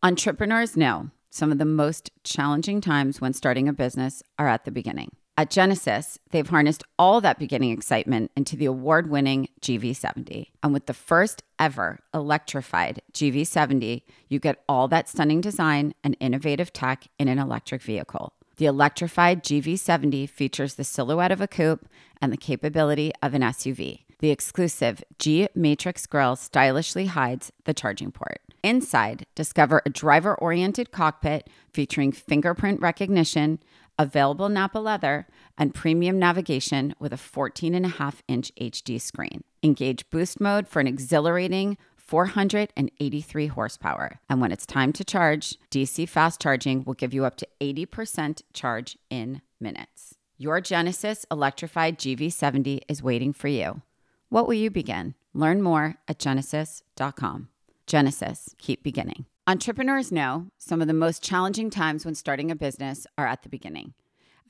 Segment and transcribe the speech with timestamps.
[0.00, 4.70] Entrepreneurs know some of the most challenging times when starting a business are at the
[4.70, 5.10] beginning.
[5.36, 10.50] At Genesis, they've harnessed all that beginning excitement into the award winning GV70.
[10.62, 16.72] And with the first ever electrified GV70, you get all that stunning design and innovative
[16.72, 18.34] tech in an electric vehicle.
[18.56, 21.88] The electrified GV70 features the silhouette of a coupe
[22.22, 24.04] and the capability of an SUV.
[24.20, 28.40] The exclusive G Matrix grille stylishly hides the charging port.
[28.62, 33.60] Inside, discover a driver oriented cockpit featuring fingerprint recognition,
[33.98, 39.44] available Nappa leather, and premium navigation with a 14.5 inch HD screen.
[39.62, 44.18] Engage boost mode for an exhilarating 483 horsepower.
[44.28, 48.42] And when it's time to charge, DC fast charging will give you up to 80%
[48.54, 50.14] charge in minutes.
[50.38, 53.82] Your Genesis electrified GV70 is waiting for you.
[54.30, 55.14] What will you begin?
[55.34, 57.48] Learn more at genesis.com.
[57.88, 59.24] Genesis, keep beginning.
[59.46, 63.48] Entrepreneurs know some of the most challenging times when starting a business are at the
[63.48, 63.94] beginning.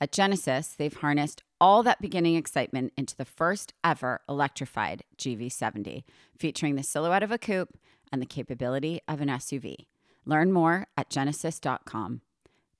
[0.01, 6.03] At Genesis, they've harnessed all that beginning excitement into the first ever electrified GV70,
[6.37, 7.79] featuring the silhouette of a coupe
[8.11, 9.85] and the capability of an SUV.
[10.25, 12.19] Learn more at genesis.com.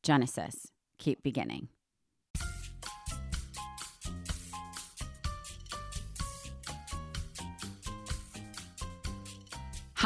[0.03, 1.69] Genesis, keep beginning.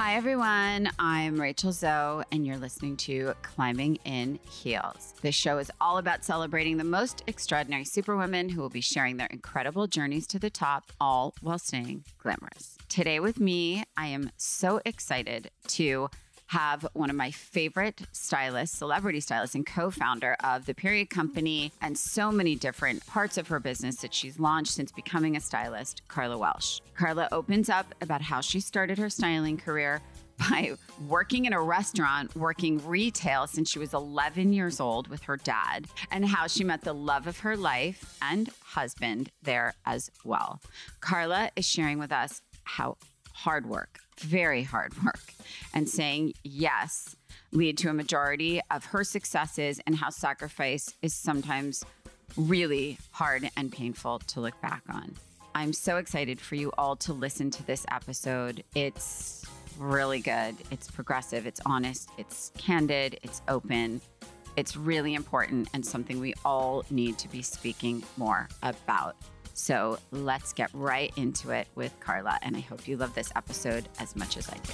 [0.04, 0.90] Hi, everyone.
[1.00, 5.14] I'm Rachel Zoe, and you're listening to Climbing in Heels.
[5.22, 9.28] This show is all about celebrating the most extraordinary superwomen who will be sharing their
[9.28, 12.78] incredible journeys to the top, all while staying glamorous.
[12.90, 16.10] Today, with me, I am so excited to
[16.54, 21.72] have one of my favorite stylists, celebrity stylists, and co founder of the Period Company,
[21.82, 26.04] and so many different parts of her business that she's launched since becoming a stylist,
[26.08, 26.80] Karla Welch.
[26.94, 30.00] Karla opens up about how she started her styling career
[30.38, 30.76] by
[31.08, 35.88] working in a restaurant, working retail since she was 11 years old with her dad,
[36.12, 40.62] and how she met the love of her life and husband there as well.
[41.02, 42.98] Karla is sharing with us how
[43.34, 45.34] hard work, very hard work,
[45.74, 47.16] and saying yes
[47.52, 51.84] lead to a majority of her successes and how sacrifice is sometimes
[52.36, 55.14] really hard and painful to look back on.
[55.56, 58.64] I'm so excited for you all to listen to this episode.
[58.74, 59.46] It's
[59.78, 60.56] really good.
[60.72, 64.02] It's progressive, it's honest, it's candid, it's open.
[64.56, 69.16] It's really important and something we all need to be speaking more about.
[69.54, 72.40] So let's get right into it with Karla.
[72.42, 74.74] And I hope you love this episode as much as I do.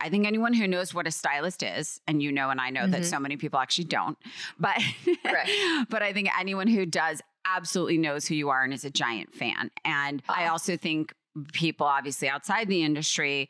[0.00, 2.82] I think anyone who knows what a stylist is, and you know, and I know
[2.82, 2.90] mm-hmm.
[2.90, 4.18] that so many people actually don't,
[4.60, 4.78] but
[5.88, 9.32] but I think anyone who does absolutely knows who you are and is a giant
[9.32, 9.70] fan.
[9.82, 11.14] And I also think
[11.54, 13.48] people, obviously outside the industry,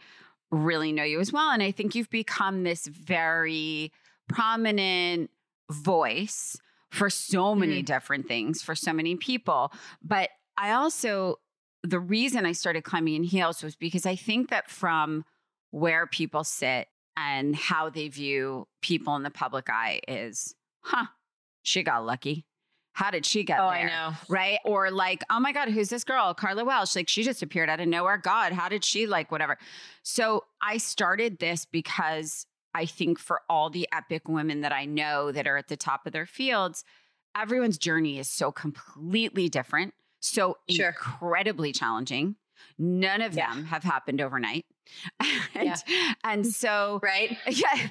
[0.53, 1.50] really know you as well.
[1.50, 3.93] And I think you've become this very
[4.28, 5.31] prominent
[5.70, 6.56] voice
[6.91, 7.86] for so many mm.
[7.86, 9.72] different things for so many people.
[10.02, 11.41] But I also,
[11.82, 15.25] the reason I started climbing in heels was because I think that from
[15.70, 16.86] where people sit
[17.16, 21.06] and how they view people in the public eye is, huh,
[21.62, 22.44] she got lucky.
[22.92, 23.81] How did she get oh, there?
[23.81, 24.16] I know.
[24.28, 24.58] Right.
[24.64, 26.32] Or like, oh my God, who's this girl?
[26.32, 26.94] Karla Welch.
[26.94, 28.19] Like, she just appeared out of nowhere.
[28.19, 29.58] God, how did she like whatever?
[30.04, 35.33] So I started this because I think for all the epic women that I know
[35.33, 36.85] that are at the top of their fields,
[37.37, 40.89] everyone's journey is so completely different, so sure.
[40.89, 42.37] incredibly challenging.
[42.79, 43.55] None of yeah.
[43.55, 44.65] them have happened overnight.
[45.55, 46.12] and, yeah.
[46.25, 47.37] and so, right?
[47.49, 47.89] Yeah.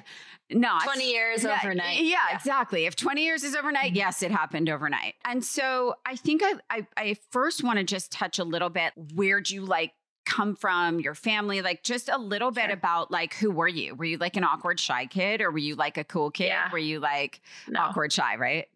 [0.50, 2.00] Not 20 years yeah, overnight.
[2.00, 2.84] Yeah, yeah, exactly.
[2.84, 3.96] If 20 years is overnight, mm-hmm.
[3.96, 5.14] yes, it happened overnight.
[5.24, 8.92] And so I think I, I, I first want to just touch a little bit.
[9.14, 9.92] where do you like
[10.34, 12.72] come from, your family, like just a little bit sure.
[12.72, 13.94] about like who were you?
[13.94, 16.46] Were you like an awkward shy kid or were you like a cool kid?
[16.46, 16.70] Yeah.
[16.72, 17.80] Were you like no.
[17.80, 18.66] awkward shy, right?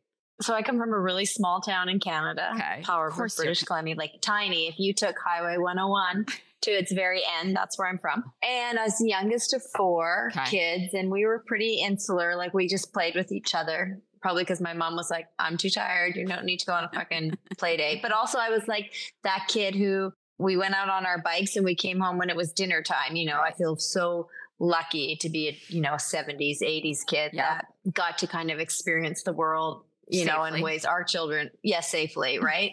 [0.41, 2.83] So I come from a really small town in Canada, okay.
[2.85, 4.69] Power British Columbia, like tiny.
[4.69, 6.27] If you took Highway 101
[6.63, 8.23] to its very end, that's where I'm from.
[8.45, 10.49] And I was the youngest of four okay.
[10.49, 12.37] kids, and we were pretty insular.
[12.37, 14.01] Like we just played with each other.
[14.21, 16.17] Probably because my mom was like, "I'm too tired.
[16.17, 18.93] You don't need to go on a fucking play date." But also, I was like
[19.23, 22.37] that kid who we went out on our bikes and we came home when it
[22.37, 23.17] was dinner time.
[23.17, 27.33] You know, I feel so lucky to be a, you know, a 70s, 80s kid
[27.33, 27.61] yeah.
[27.61, 30.33] that got to kind of experience the world, you safely.
[30.33, 32.73] know, in ways our children, yes, safely, right?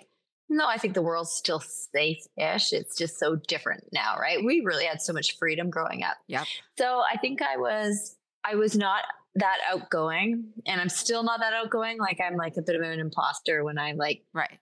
[0.49, 2.71] no, I think the world's still safe ish.
[2.71, 4.43] It's just so different now, right?
[4.43, 6.17] We really had so much freedom growing up.
[6.27, 6.43] Yeah.
[6.77, 9.03] So I think I was, I was not
[9.35, 11.97] that outgoing and I'm still not that outgoing.
[11.97, 14.59] Like I'm like a bit of an imposter when I'm like, right.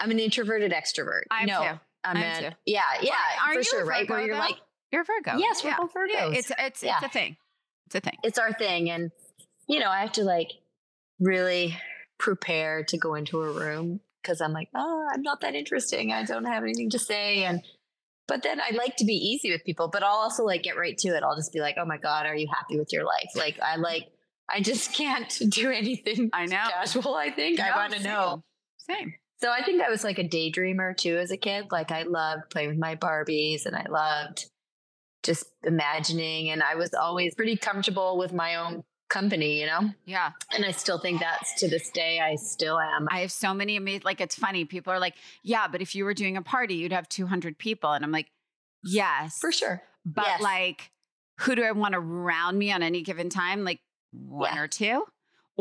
[0.00, 1.22] I'm an introverted extrovert.
[1.30, 1.80] I no, too.
[2.04, 3.12] I'm in, yeah, yeah,
[3.46, 4.08] well, for sure, right?
[4.08, 4.40] Where you're though?
[4.40, 4.56] like,
[4.90, 5.38] You're Virgo.
[5.38, 5.76] Yes, we're yeah.
[5.78, 6.10] both Virgos.
[6.10, 6.96] Yeah, it's it's yeah.
[6.96, 7.36] it's a thing.
[7.86, 8.16] It's a thing.
[8.22, 9.10] It's our thing, and
[9.68, 10.50] you know, I have to like
[11.20, 11.76] really
[12.18, 16.12] prepare to go into a room because I'm like, oh, I'm not that interesting.
[16.12, 17.62] I don't have anything to say, and
[18.26, 20.96] but then I like to be easy with people, but I'll also like get right
[20.98, 21.22] to it.
[21.22, 23.30] I'll just be like, oh my god, are you happy with your life?
[23.34, 24.08] Like I like
[24.48, 26.30] I just can't do anything.
[26.32, 27.14] I know casual.
[27.14, 28.42] I think no, I want to know.
[28.78, 29.14] Same.
[29.42, 31.66] So I think I was like a daydreamer too as a kid.
[31.72, 34.46] Like I loved playing with my Barbies and I loved
[35.24, 36.50] just imagining.
[36.50, 39.90] And I was always pretty comfortable with my own company, you know?
[40.06, 40.30] Yeah.
[40.54, 43.08] And I still think that's to this day, I still am.
[43.10, 44.64] I have so many amazing, like, it's funny.
[44.64, 47.92] People are like, yeah, but if you were doing a party, you'd have 200 people.
[47.92, 48.28] And I'm like,
[48.84, 49.38] yes.
[49.40, 49.82] For sure.
[50.06, 50.40] But yes.
[50.40, 50.92] like,
[51.40, 53.64] who do I want around me on any given time?
[53.64, 53.80] Like
[54.12, 54.62] one yeah.
[54.62, 55.04] or two?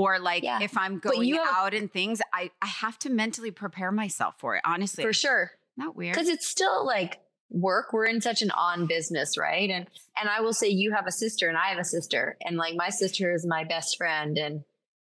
[0.02, 0.60] Or like yeah.
[0.62, 4.62] if I'm going out and things, I, I have to mentally prepare myself for it,
[4.66, 5.04] honestly.
[5.04, 5.52] For sure.
[5.78, 6.16] Not weird.
[6.16, 7.20] Because it's still like
[7.50, 7.94] work.
[7.94, 9.70] We're in such an on business, right?
[9.70, 9.88] And
[10.20, 12.38] and I will say you have a sister and I have a sister.
[12.42, 14.64] And like my sister is my best friend and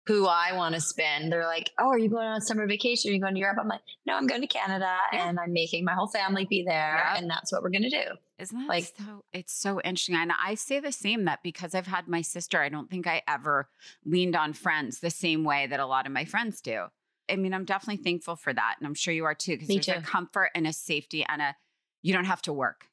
[0.07, 1.33] who I want to spend.
[1.33, 3.11] They're like, Oh, are you going on summer vacation?
[3.11, 3.59] Are you going to Europe?
[3.61, 5.29] I'm like, No, I'm going to Canada yeah.
[5.29, 7.03] and I'm making my whole family be there.
[7.17, 8.05] And that's what we're gonna do.
[8.39, 10.17] Isn't that like so it's so interesting?
[10.17, 13.23] And I say the same that because I've had my sister, I don't think I
[13.27, 13.69] ever
[14.05, 16.85] leaned on friends the same way that a lot of my friends do.
[17.29, 18.77] I mean, I'm definitely thankful for that.
[18.79, 19.93] And I'm sure you are too, because there's too.
[19.93, 21.57] a comfort and a safety and a
[22.03, 22.87] you don't have to work.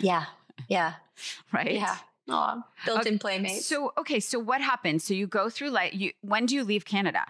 [0.00, 0.24] Yeah.
[0.68, 0.94] Yeah.
[1.52, 1.74] right.
[1.74, 1.96] Yeah.
[2.28, 3.18] Oh, built-in okay.
[3.18, 3.66] playmates.
[3.66, 5.02] So okay, so what happened?
[5.02, 7.24] So you go through like you when do you leave Canada?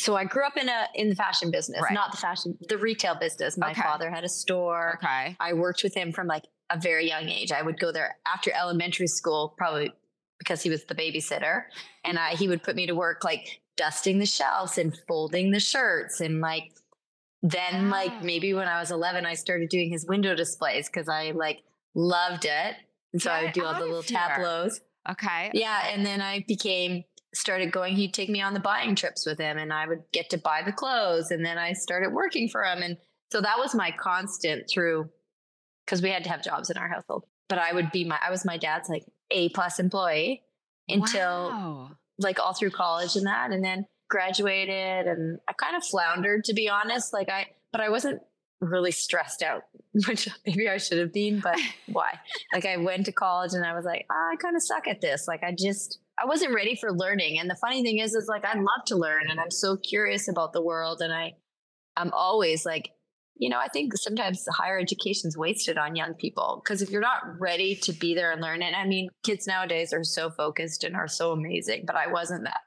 [0.00, 1.92] so I grew up in a in the fashion business, right.
[1.92, 3.56] not the fashion, the retail business.
[3.56, 3.82] My okay.
[3.82, 4.98] father had a store.
[5.02, 5.36] Okay.
[5.38, 7.52] I worked with him from like a very young age.
[7.52, 9.92] I would go there after elementary school, probably
[10.38, 11.64] because he was the babysitter,
[12.04, 15.60] and I he would put me to work like dusting the shelves and folding the
[15.60, 16.72] shirts and like
[17.42, 17.90] then wow.
[17.90, 18.20] like ah.
[18.22, 21.62] maybe when I was 11 I started doing his window displays cuz I like
[21.94, 22.76] loved it.
[23.12, 24.80] And so Get I would do all the little tableaus.
[25.08, 25.50] Okay.
[25.54, 27.04] Yeah, and then I became
[27.34, 30.30] started going he'd take me on the buying trips with him and I would get
[30.30, 32.96] to buy the clothes and then I started working for him and
[33.30, 35.08] so that was my constant through
[35.86, 37.24] because we had to have jobs in our household.
[37.48, 40.42] But I would be my I was my dad's like A plus employee
[40.88, 41.90] until wow.
[42.18, 46.54] like all through college and that and then graduated and I kind of floundered to
[46.54, 47.12] be honest.
[47.12, 48.22] Like I but I wasn't
[48.60, 49.62] really stressed out,
[50.06, 52.12] which maybe I should have been, but why?
[52.52, 55.00] Like I went to college and I was like, oh, I kind of suck at
[55.00, 55.26] this.
[55.26, 57.38] Like I just I wasn't ready for learning.
[57.38, 60.28] And the funny thing is, is like I love to learn and I'm so curious
[60.28, 61.00] about the world.
[61.00, 61.34] And I,
[61.96, 62.90] I'm always like,
[63.36, 67.40] you know, I think sometimes higher education's wasted on young people because if you're not
[67.40, 70.94] ready to be there and learn it, I mean, kids nowadays are so focused and
[70.94, 72.60] are so amazing, but I wasn't that.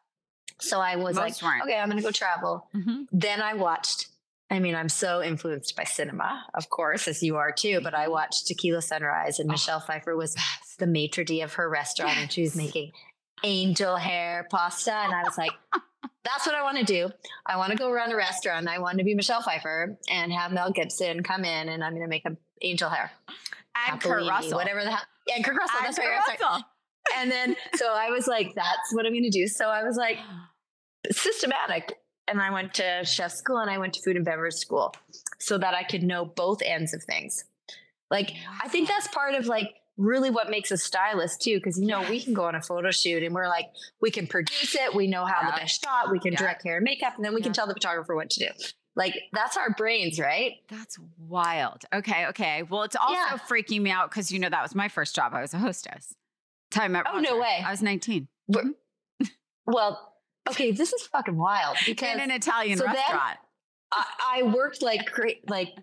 [0.60, 1.64] So I was Most like, weren't.
[1.64, 2.70] okay, I'm going to go travel.
[2.76, 3.04] Mm-hmm.
[3.12, 4.08] Then I watched
[4.54, 8.04] I mean, I'm so influenced by cinema, of course, as you are too, but I
[8.04, 8.12] mm-hmm.
[8.12, 10.36] watched Tequila Sunrise and oh, Michelle Pfeiffer was
[10.78, 12.22] the maitre d' of her restaurant yes.
[12.22, 12.92] and she was making
[13.44, 14.94] angel hair pasta.
[14.94, 15.54] And I was like,
[16.24, 17.10] that's what I want to do.
[17.48, 18.68] I want to go run a restaurant.
[18.68, 22.04] I want to be Michelle Pfeiffer and have Mel Gibson come in and I'm going
[22.04, 23.12] to make an angel hair.
[23.90, 24.60] And Kurt Russell.
[24.60, 25.06] Whatever the hell.
[25.28, 25.78] Yeah, and Kurt Russell.
[25.80, 26.40] And that's Kurt right.
[26.40, 26.64] Russell.
[27.18, 29.48] And then, so I was like, that's what I'm going to do.
[29.48, 30.20] So I was like,
[31.12, 31.98] systematic.
[32.28, 34.96] And I went to chef school and I went to food and beverage school
[35.40, 37.44] so that I could know both ends of things.
[38.10, 38.32] Like,
[38.64, 42.02] I think that's part of like really what makes a stylist too because you know
[42.10, 43.68] we can go on a photo shoot and we're like
[44.02, 45.52] we can produce it we know how yeah.
[45.52, 46.40] the best shot we can yeah.
[46.40, 48.48] direct hair and makeup and then we can tell the photographer what to do.
[48.96, 50.54] Like that's our brains right?
[50.70, 51.84] That's wild.
[51.94, 52.64] Okay okay.
[52.64, 55.34] Well it's also freaking me out because you know that was my first job.
[55.34, 56.16] I was a hostess.
[56.72, 57.64] Time at oh no way.
[57.64, 59.26] I was 19 mm-hmm.
[59.68, 60.13] well
[60.50, 63.38] okay this is fucking wild because in an italian so restaurant
[63.94, 65.74] I, I worked like great, like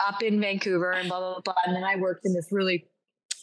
[0.00, 1.54] up in Vancouver and blah, blah, blah.
[1.66, 2.86] And then I worked in this really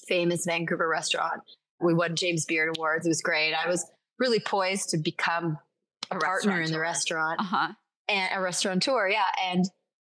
[0.08, 1.42] famous Vancouver restaurant.
[1.80, 3.06] We won James Beard Awards.
[3.06, 3.54] It was great.
[3.54, 5.58] I was really poised to become
[6.12, 7.74] a, a partner in the restaurant uh-huh.
[8.08, 9.08] and a restaurateur.
[9.08, 9.24] Yeah.
[9.46, 9.66] And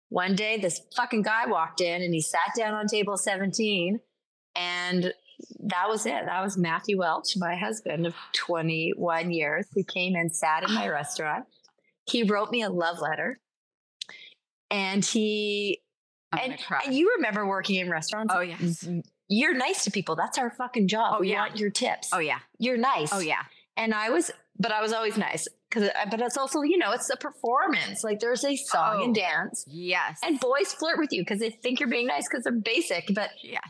[0.09, 3.99] one day this fucking guy walked in and he sat down on table 17
[4.55, 5.13] and
[5.59, 6.25] that was it.
[6.25, 10.87] That was Matthew Welch, my husband of 21 years, who came and sat in my
[10.89, 11.45] restaurant.
[12.09, 13.39] He wrote me a love letter
[14.69, 15.81] and he
[16.33, 18.33] and, and, you remember working in restaurants?
[18.35, 18.57] Oh yeah.
[18.57, 18.99] Mm-hmm.
[19.29, 20.15] you're nice to people.
[20.15, 21.15] That's our fucking job.
[21.17, 21.41] Oh, we yeah.
[21.41, 22.09] want your tips.
[22.11, 22.39] Oh yeah.
[22.59, 23.13] You're nice.
[23.13, 23.43] Oh yeah.
[23.77, 26.91] And I was, but I was always nice because, uh, but it's also, you know,
[26.91, 28.03] it's a performance.
[28.03, 29.63] Like there's a song oh, and dance.
[29.67, 30.19] Yes.
[30.21, 33.05] And boys flirt with you because they think you're being nice because they're basic.
[33.13, 33.61] But yes.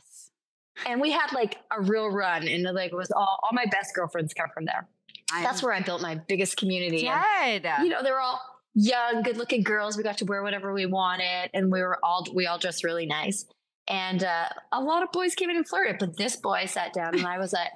[0.85, 3.95] And we had like a real run, and like it was all all my best
[3.95, 4.87] girlfriends come from there.
[5.31, 7.01] I'm That's where I built my biggest community.
[7.01, 7.65] Good.
[7.65, 8.39] And, you know, they were all
[8.73, 9.97] young, good looking girls.
[9.97, 13.05] We got to wear whatever we wanted, and we were all we all dressed really
[13.05, 13.45] nice.
[13.87, 17.15] And uh, a lot of boys came in and flirted, but this boy sat down
[17.15, 17.71] and I was like,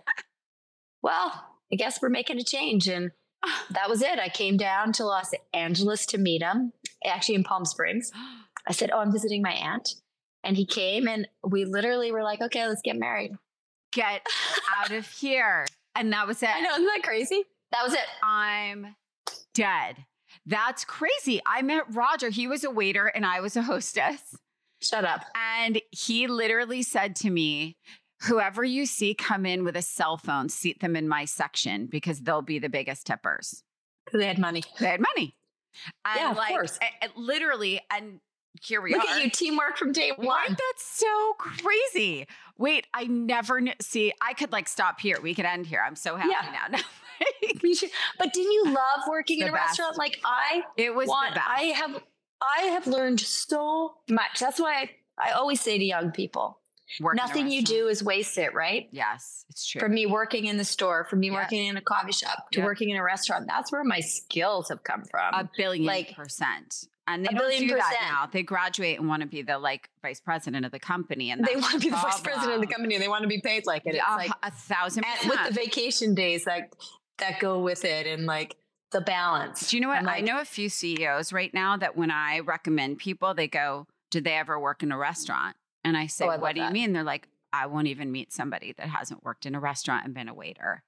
[1.02, 2.88] well, I guess we're making a change.
[2.88, 3.12] And
[3.72, 4.20] that was it.
[4.20, 6.74] I came down to Los Angeles to meet him,
[7.06, 8.12] actually in Palm Springs.
[8.68, 9.96] I said, Oh, I'm visiting my aunt.
[10.44, 13.32] And he came and we literally were like, Okay, let's get married.
[13.92, 14.26] Get
[14.80, 15.66] out of here.
[15.96, 16.50] And that was it.
[16.50, 17.44] I know, isn't that crazy?
[17.72, 18.00] That was it.
[18.24, 18.96] I'm
[19.54, 20.06] dead.
[20.46, 21.42] That's crazy.
[21.46, 22.30] I met Roger.
[22.30, 24.36] He was a waiter and I was a hostess.
[24.82, 25.26] Shut up.
[25.36, 27.78] And he literally said to me,
[28.24, 32.20] Whoever you see come in with a cell phone, seat them in my section because
[32.20, 33.64] they'll be the biggest tippers.
[34.14, 34.64] They had money.
[34.80, 35.36] They had money.
[36.06, 36.78] And yeah, of like, course.
[37.16, 38.20] literally, and
[38.62, 39.06] here we Look are.
[39.06, 40.50] Look at you, teamwork from day one.
[40.50, 42.28] That's so crazy.
[42.58, 44.14] Wait, I never kn- see.
[44.22, 45.20] I could like stop here.
[45.22, 45.84] We could end here.
[45.86, 46.68] I'm so happy yeah.
[46.72, 46.80] now.
[48.20, 49.80] but didn't you love working in a best.
[49.80, 49.98] restaurant?
[49.98, 51.08] Like I, it was.
[51.08, 52.02] Want, I have,
[52.42, 54.40] I have learned so much.
[54.40, 56.62] That's why I, I always say to young people,
[57.00, 58.90] Work Nothing you do is waste it, right?
[58.92, 59.80] Yes, it's true.
[59.80, 61.44] For me working in the store, for me yep.
[61.44, 62.66] working in a coffee shop, to yep.
[62.66, 65.34] working in a restaurant, that's where my skills have come from.
[65.34, 66.88] A billion like, percent.
[67.08, 67.80] And they don't do percent.
[67.80, 68.30] that now.
[68.32, 71.56] They graduate and want to be the like vice president of the company, and they
[71.56, 72.96] want to be the vice president of the company.
[72.96, 73.96] and They want to be paid like it.
[73.96, 75.30] It's a, like a thousand percent.
[75.30, 76.74] with the vacation days that
[77.18, 78.56] that go with it, and like
[78.92, 79.70] the balance.
[79.70, 80.04] Do you know what?
[80.04, 83.88] Like, I know a few CEOs right now that when I recommend people, they go,
[84.12, 86.68] "Did they ever work in a restaurant?" And I say, oh, I What do that.
[86.68, 86.94] you mean?
[86.94, 90.30] They're like, I won't even meet somebody that hasn't worked in a restaurant and been
[90.30, 90.84] a waiter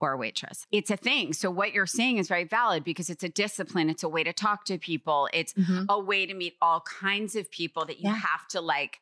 [0.00, 0.66] or a waitress.
[0.72, 1.32] It's a thing.
[1.32, 4.32] So what you're saying is very valid because it's a discipline, it's a way to
[4.32, 5.84] talk to people, it's mm-hmm.
[5.88, 8.16] a way to meet all kinds of people that you yeah.
[8.16, 9.00] have to like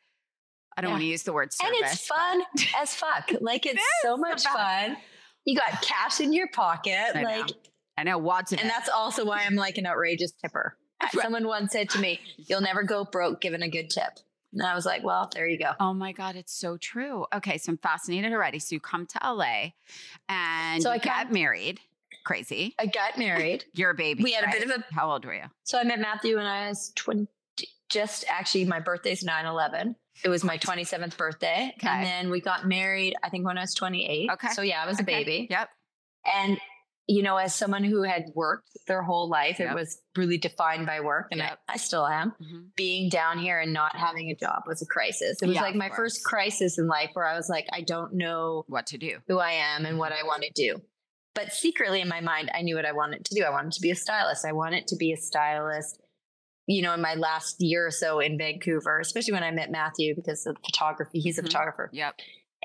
[0.76, 0.94] I don't yeah.
[0.94, 1.76] want to use the word service.
[1.80, 2.42] And it's fun
[2.80, 3.30] as fuck.
[3.40, 4.96] Like it's it so much fun.
[5.44, 7.14] You got cash in your pocket.
[7.14, 7.54] I like know.
[7.96, 8.58] I know Watson.
[8.58, 10.76] And that's also why I'm like an outrageous tipper.
[11.12, 14.18] Someone once said to me, You'll never go broke given a good tip.
[14.54, 15.72] And I was like, well, there you go.
[15.80, 17.26] Oh my God, it's so true.
[17.34, 18.58] Okay, so I'm fascinated already.
[18.58, 19.72] So you come to LA
[20.28, 21.80] and so I got married.
[22.24, 22.74] Crazy.
[22.78, 23.64] I got married.
[23.74, 24.22] You're a baby.
[24.22, 24.56] We had right?
[24.56, 24.94] a bit of a.
[24.94, 25.44] How old were you?
[25.64, 27.28] So I met Matthew when I was 20,
[27.90, 29.96] just actually, my birthday's 9 11.
[30.22, 31.74] It was my 27th birthday.
[31.76, 31.88] Okay.
[31.88, 34.30] And then we got married, I think, when I was 28.
[34.30, 34.48] Okay.
[34.48, 35.02] So yeah, I was okay.
[35.02, 35.46] a baby.
[35.50, 35.68] Yep.
[36.24, 36.58] And
[37.06, 39.70] you know, as someone who had worked their whole life, yep.
[39.70, 41.58] it was really defined by work, and yep.
[41.68, 42.30] I, I, still am.
[42.30, 42.60] Mm-hmm.
[42.76, 45.42] Being down here and not having a job was a crisis.
[45.42, 48.14] It was yeah, like my first crisis in life where I was like, I don't
[48.14, 50.80] know what to do, who I am, and what I want to do.
[51.34, 53.42] But secretly in my mind, I knew what I wanted to do.
[53.42, 54.46] I wanted to be a stylist.
[54.46, 56.00] I wanted to be a stylist.
[56.66, 60.14] You know, in my last year or so in Vancouver, especially when I met Matthew
[60.14, 61.44] because of photography, he's mm-hmm.
[61.44, 61.90] a photographer.
[61.92, 62.14] Yep.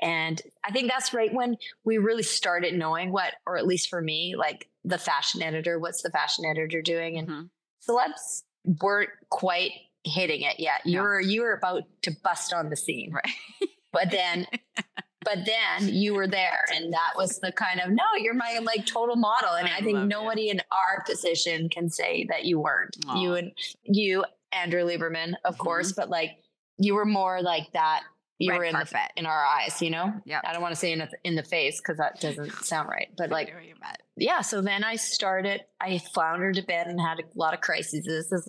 [0.00, 4.00] And I think that's right when we really started knowing what, or at least for
[4.00, 7.18] me, like the fashion editor, what's the fashion editor doing?
[7.18, 7.90] And mm-hmm.
[7.90, 8.42] celebs
[8.80, 9.72] weren't quite
[10.04, 10.80] hitting it yet.
[10.84, 13.12] You were you were about to bust on the scene.
[13.12, 13.34] Right.
[13.92, 14.46] But then
[15.24, 18.86] but then you were there and that was the kind of no, you're my like
[18.86, 19.50] total model.
[19.50, 22.96] And I, I think nobody in our position can say that you weren't.
[23.06, 23.20] Aww.
[23.20, 23.52] You and
[23.82, 25.62] you, Andrea Lieberman, of mm-hmm.
[25.64, 26.38] course, but like
[26.78, 28.02] you were more like that
[28.40, 30.12] you were in the, in our eyes, you know.
[30.24, 30.40] Yeah.
[30.44, 33.08] I don't want to say in the, in the face because that doesn't sound right,
[33.16, 33.54] but like,
[34.16, 34.40] yeah.
[34.40, 35.62] So then I started.
[35.80, 38.06] I floundered to bed and had a lot of crises,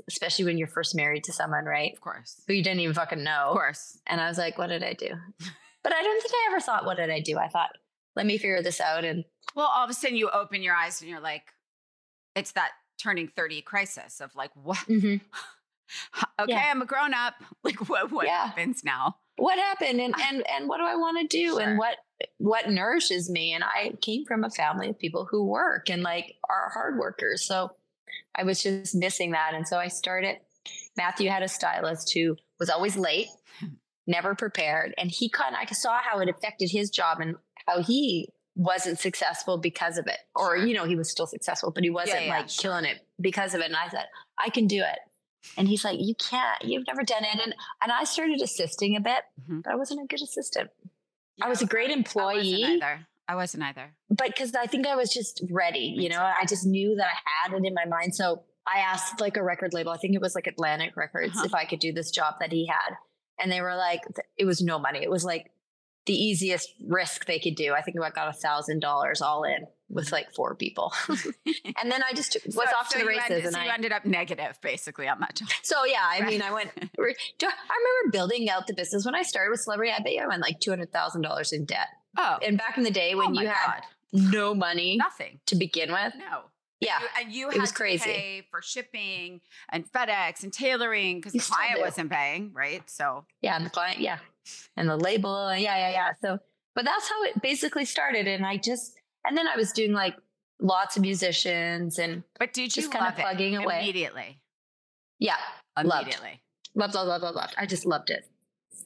[0.08, 1.92] especially when you're first married to someone, right?
[1.94, 2.42] Of course.
[2.48, 3.48] Who you didn't even fucking know.
[3.50, 4.00] Of course.
[4.08, 5.10] And I was like, what did I do?
[5.84, 7.38] but I don't think I ever thought, what did I do?
[7.38, 7.72] I thought,
[8.16, 9.04] let me figure this out.
[9.04, 11.44] And well, all of a sudden you open your eyes and you're like,
[12.36, 14.78] it's that turning 30 crisis of like, what?
[14.80, 15.16] Mm-hmm.
[16.40, 16.70] okay, yeah.
[16.72, 17.36] I'm a grown up.
[17.64, 18.48] Like, what, what yeah.
[18.48, 19.18] happens now?
[19.42, 20.00] What happened?
[20.00, 21.62] And and and what do I want to do sure.
[21.62, 21.98] and what
[22.38, 23.54] what nourishes me?
[23.54, 27.42] And I came from a family of people who work and like are hard workers.
[27.44, 27.72] So
[28.36, 29.54] I was just missing that.
[29.56, 30.38] And so I started
[30.96, 33.30] Matthew had a stylist who was always late
[34.08, 34.94] never prepared.
[35.00, 39.00] And he kind of I saw how it affected his job and how he wasn't
[39.00, 40.20] successful because of it.
[40.36, 42.62] Or you know he was still successful but he wasn't yeah, yeah, like sure.
[42.62, 43.66] killing it because of it.
[43.66, 44.06] And I said
[44.38, 45.00] I can do it
[45.58, 47.40] and he's like, You can't, you've never done it.
[47.42, 49.62] And and I started assisting a bit, mm-hmm.
[49.62, 50.70] but I wasn't a good assistant.
[51.38, 52.64] Yeah, I was a great employee.
[52.64, 53.08] I wasn't either.
[53.28, 53.92] I wasn't either.
[54.10, 57.48] But because I think I was just ready, you know, I just knew that I
[57.48, 58.14] had it in my mind.
[58.14, 61.46] So I asked like a record label, I think it was like Atlantic Records, uh-huh.
[61.46, 62.96] if I could do this job that he had.
[63.40, 64.02] And they were like,
[64.38, 65.00] it was no money.
[65.02, 65.52] It was like
[66.06, 67.74] the easiest risk they could do.
[67.74, 70.94] I think I got a thousand dollars all in with like four people.
[71.10, 73.24] and then I just was so, off so to the races.
[73.30, 75.50] Ended, and so I, you ended up negative basically on that job.
[75.62, 79.52] So yeah, I mean, I went, I remember building out the business when I started
[79.52, 79.92] with celebrity.
[79.92, 81.88] I bet you I went like $200,000 in debt.
[82.18, 82.38] Oh.
[82.46, 83.82] And back in the day when oh you had
[84.12, 86.14] no money, nothing to begin with.
[86.18, 86.44] No.
[86.80, 86.98] Yeah.
[87.20, 88.04] And you, and you had was to crazy.
[88.06, 92.82] pay for shipping and FedEx and tailoring because the client wasn't paying, right?
[92.90, 94.18] So yeah, and the client, yeah.
[94.78, 95.56] And the label.
[95.56, 96.12] Yeah, yeah, yeah.
[96.22, 96.40] So,
[96.76, 98.28] but that's how it basically started.
[98.28, 98.94] And I just,
[99.26, 100.16] and then I was doing like
[100.62, 104.40] lots of musicians and but did you just kind of plugging away immediately?
[105.20, 105.38] Yeah,
[105.78, 106.42] immediately.
[106.76, 107.56] Loved, loved, loved, loved, loved.
[107.58, 108.26] I just loved it.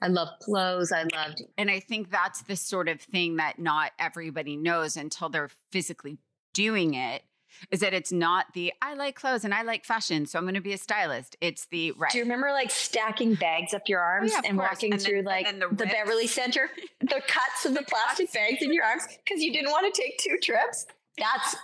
[0.01, 0.91] I love clothes.
[0.91, 5.29] I loved, and I think that's the sort of thing that not everybody knows until
[5.29, 6.17] they're physically
[6.53, 7.24] doing it
[7.71, 10.55] is that it's not the I like clothes and I like fashion, so I'm going
[10.55, 11.35] to be a stylist.
[11.41, 12.12] It's the right.
[12.12, 14.69] Do you remember like stacking bags up your oh, arms oh, yeah, and course.
[14.71, 16.69] walking and through then, like the, the, Beverly Center,
[17.01, 18.35] the cuts of the, the plastic cuts.
[18.35, 20.85] bags in your arms because you didn't want to take two trips?
[21.17, 21.55] That's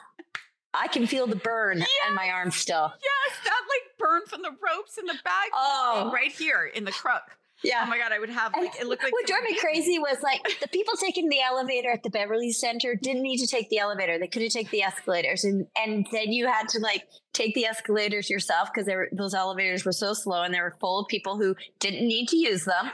[0.74, 1.88] I can feel the burn yes.
[2.07, 2.93] in my arm still.
[3.01, 5.50] Yes, that like burn from the ropes in the bag.
[5.53, 7.24] Oh, right here in the crook.
[7.63, 7.84] Yeah.
[7.86, 10.18] Oh my god, I would have like it looked like what drove me crazy was
[10.24, 13.77] like the people taking the elevator at the Beverly Center didn't need to take the
[13.77, 14.18] elevator.
[14.18, 17.65] They could have taken the escalators, and and then you had to like take the
[17.65, 21.38] escalators yourself because there those elevators were so slow and they were full of people
[21.38, 22.91] who didn't need to use them.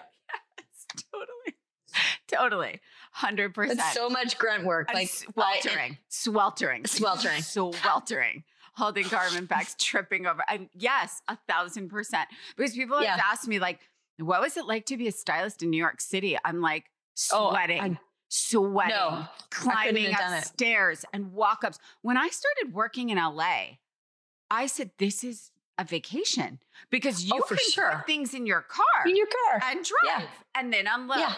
[0.57, 1.55] Yes, totally,
[2.27, 2.81] totally,
[3.11, 3.81] hundred percent.
[3.93, 8.43] So much grunt work, like sweltering, I, sweltering, sweltering, sweltering
[8.77, 10.43] holding garment bags, tripping over.
[10.47, 12.29] And yes, a thousand percent.
[12.55, 13.19] Because people have yeah.
[13.19, 13.79] asked me, like,
[14.19, 16.37] what was it like to be a stylist in New York City?
[16.43, 16.85] I'm like
[17.31, 17.79] oh, sweating.
[17.81, 21.79] Oh, I, sweating, no, climbing upstairs and walk ups.
[22.01, 23.77] When I started working in LA,
[24.49, 26.59] I said, This is a vacation
[26.89, 27.91] because oh, you oh, can sure.
[27.97, 29.07] put things in your car.
[29.07, 29.69] In your car.
[29.69, 30.27] And drive yeah.
[30.55, 31.19] and then unload.
[31.19, 31.33] Yeah.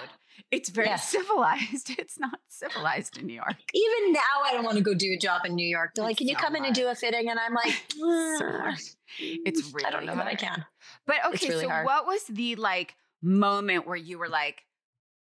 [0.51, 0.95] It's very yeah.
[0.95, 1.91] civilized.
[1.99, 3.55] It's not civilized in New York.
[3.73, 5.91] Even now, I don't want to go do a job in New York.
[5.95, 6.59] They're it's like, "Can you come hard.
[6.59, 10.15] in and do a fitting?" And I'm like, so mm, "It's really." I don't know
[10.15, 10.27] hard.
[10.27, 10.65] that I can.
[11.09, 11.87] But okay, really so hard.
[11.87, 14.61] what was the like moment where you were like,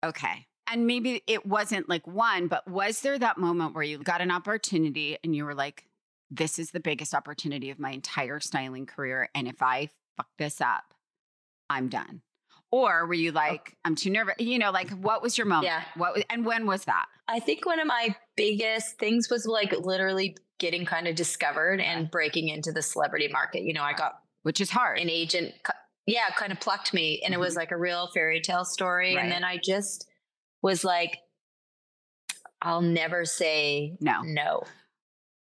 [0.02, 4.22] "Okay," and maybe it wasn't like one, but was there that moment where you got
[4.22, 5.86] an opportunity and you were like,
[6.30, 10.62] "This is the biggest opportunity of my entire styling career, and if I fuck this
[10.62, 10.94] up,
[11.68, 12.22] I'm done."
[12.70, 13.34] Or were you oh.
[13.34, 14.36] like, I'm too nervous?
[14.38, 15.66] You know, like what was your moment?
[15.66, 15.82] Yeah.
[15.96, 17.06] What was, and when was that?
[17.28, 22.10] I think one of my biggest things was like literally getting kind of discovered and
[22.10, 23.64] breaking into the celebrity market.
[23.64, 24.98] You know, I got which is hard.
[24.98, 25.54] An agent,
[26.06, 27.40] yeah, kind of plucked me, and mm-hmm.
[27.40, 27.60] it was mm-hmm.
[27.60, 29.16] like a real fairy tale story.
[29.16, 29.22] Right.
[29.22, 30.06] And then I just
[30.62, 31.18] was like,
[32.62, 34.62] I'll never say no, no.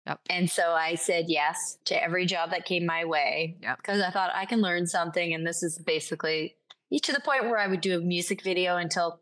[0.07, 0.21] Yep.
[0.31, 4.09] And so I said yes to every job that came my way because yep.
[4.09, 6.57] I thought I can learn something, and this is basically
[7.03, 9.21] to the point where I would do a music video until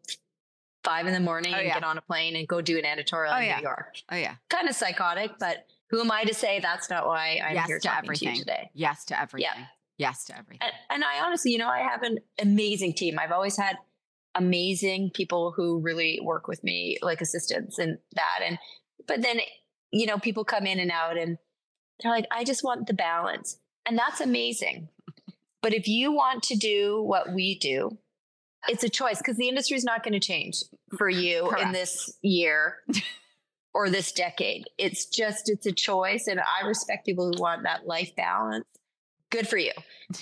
[0.84, 1.74] five in the morning oh, and yeah.
[1.74, 3.56] get on a plane and go do an editorial oh, in yeah.
[3.56, 3.96] New York.
[4.12, 7.54] Oh yeah, kind of psychotic, but who am I to say that's not why I'm
[7.54, 8.28] yes here to talking everything.
[8.28, 8.70] to you today?
[8.74, 9.48] Yes to everything.
[9.54, 9.66] Yeah.
[9.96, 10.58] Yes to everything.
[10.60, 13.16] And, and I honestly, you know, I have an amazing team.
[13.16, 13.76] I've always had
[14.34, 18.40] amazing people who really work with me, like assistants and that.
[18.44, 18.58] And
[19.06, 19.38] but then,
[19.92, 21.38] you know, people come in and out, and
[22.02, 24.88] they're like, I just want the balance, and that's amazing.
[25.62, 27.98] But if you want to do what we do,
[28.66, 30.56] it's a choice because the industry is not going to change
[30.98, 31.66] for you Correct.
[31.66, 32.78] in this year
[33.74, 34.64] or this decade.
[34.78, 36.28] It's just, it's a choice.
[36.28, 38.64] And I respect people who want that life balance.
[39.30, 39.72] Good for you.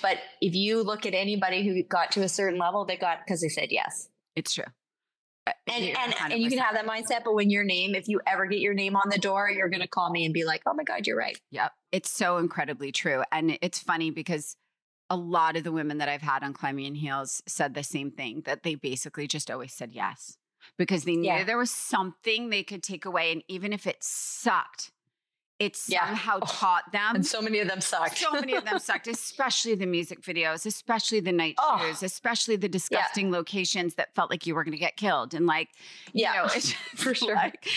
[0.00, 3.42] But if you look at anybody who got to a certain level, they got because
[3.42, 4.08] they said yes.
[4.34, 4.64] It's true.
[5.46, 8.20] Uh, and and, and you can have that mindset, but when your name, if you
[8.26, 10.62] ever get your name on the door, you're going to call me and be like,
[10.66, 14.56] "Oh my God, you're right." Yep, it's so incredibly true, and it's funny because
[15.10, 18.12] a lot of the women that I've had on climbing in heels said the same
[18.12, 20.38] thing that they basically just always said yes
[20.78, 21.44] because they knew yeah.
[21.44, 23.32] there was something they could take away.
[23.32, 24.92] And even if it sucked,
[25.58, 26.40] it somehow yeah.
[26.42, 27.14] oh, taught them.
[27.14, 28.18] And so many of them sucked.
[28.18, 31.78] so many of them sucked, especially the music videos, especially the night oh.
[31.78, 33.36] shoes, especially the disgusting yeah.
[33.36, 35.34] locations that felt like you were going to get killed.
[35.34, 35.68] And like,
[36.12, 36.48] yeah, you know,
[36.94, 37.36] for sure.
[37.36, 37.68] Like,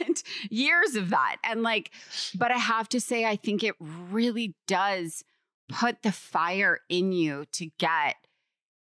[0.00, 1.36] and years of that.
[1.42, 1.90] And like,
[2.34, 5.24] but I have to say, I think it really does
[5.68, 8.16] put the fire in you to get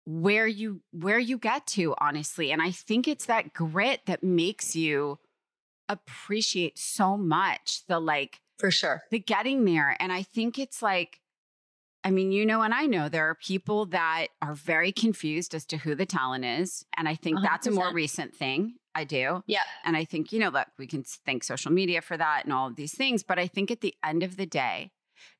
[0.06, 4.76] where you where you get to honestly and i think it's that grit that makes
[4.76, 5.18] you
[5.88, 11.20] appreciate so much the like for sure the getting there and i think it's like
[12.04, 15.64] i mean you know and i know there are people that are very confused as
[15.64, 17.42] to who the talent is and i think 100%.
[17.42, 20.86] that's a more recent thing i do yeah and i think you know look we
[20.86, 23.80] can thank social media for that and all of these things but i think at
[23.80, 24.90] the end of the day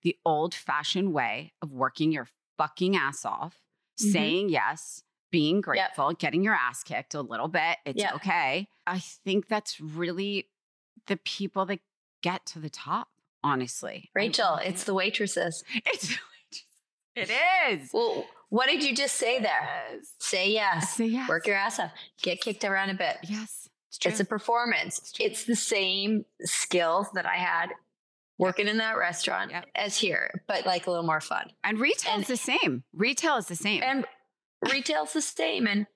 [0.03, 3.59] the old fashioned way of working your fucking ass off,
[3.99, 4.11] mm-hmm.
[4.11, 6.19] saying yes, being grateful, yep.
[6.19, 7.79] getting your ass kicked a little bit.
[7.85, 8.15] It's yep.
[8.17, 8.69] okay.
[8.87, 10.49] I think that's really
[11.07, 11.81] the people that
[12.23, 13.09] get to the top,
[13.43, 14.11] honestly.
[14.15, 15.65] Rachel, it's the waitresses.
[15.87, 16.17] It's the
[17.17, 17.31] It
[17.71, 17.91] is.
[17.93, 19.69] Well, what did you just say there?
[19.93, 20.13] Yes.
[20.19, 20.95] Say yes.
[20.95, 21.29] Say yes.
[21.29, 21.93] Work your ass off.
[22.23, 23.19] Get kicked around a bit.
[23.25, 23.69] Yes.
[23.89, 24.99] It's, it's a performance.
[24.99, 27.71] It's, it's, the same skills that I had
[28.39, 29.67] working in that restaurant yep.
[29.75, 31.51] as here, but like a little more fun.
[31.63, 32.85] And retail is the same.
[32.93, 33.83] Retail is the same.
[33.83, 34.05] And
[34.71, 35.67] retail's the same.
[35.67, 35.87] And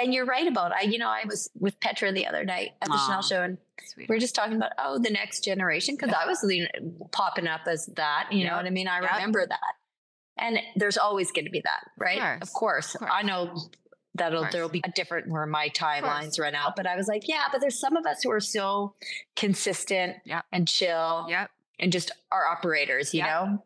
[0.00, 2.88] and you're right about I you know I was with Petra the other night at
[2.88, 3.58] the Aww, Chanel show and
[3.96, 6.20] we are just talking about oh the next generation because yeah.
[6.22, 9.58] I was popping up as that you know what I mean I remember that
[10.36, 12.94] and there's always going to be that right of course.
[12.94, 13.12] of course.
[13.12, 13.56] I know
[14.14, 17.44] that'll there'll be a different where my timelines run out but I was like yeah
[17.50, 18.94] but there's some of us who are so
[19.36, 20.16] consistent
[20.52, 21.50] and chill yep.
[21.78, 23.62] And just our operators you know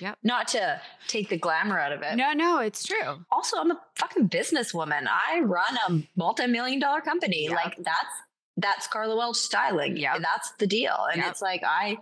[0.00, 0.18] Yep.
[0.22, 2.16] Not to take the glamour out of it.
[2.16, 3.24] No, no, it's true.
[3.30, 5.06] Also, I'm a fucking businesswoman.
[5.08, 7.48] I run a multi-million dollar company.
[7.48, 8.14] Like that's
[8.56, 9.96] that's Karla Welch styling.
[9.96, 10.18] Yeah.
[10.18, 11.06] That's the deal.
[11.12, 11.98] And it's like I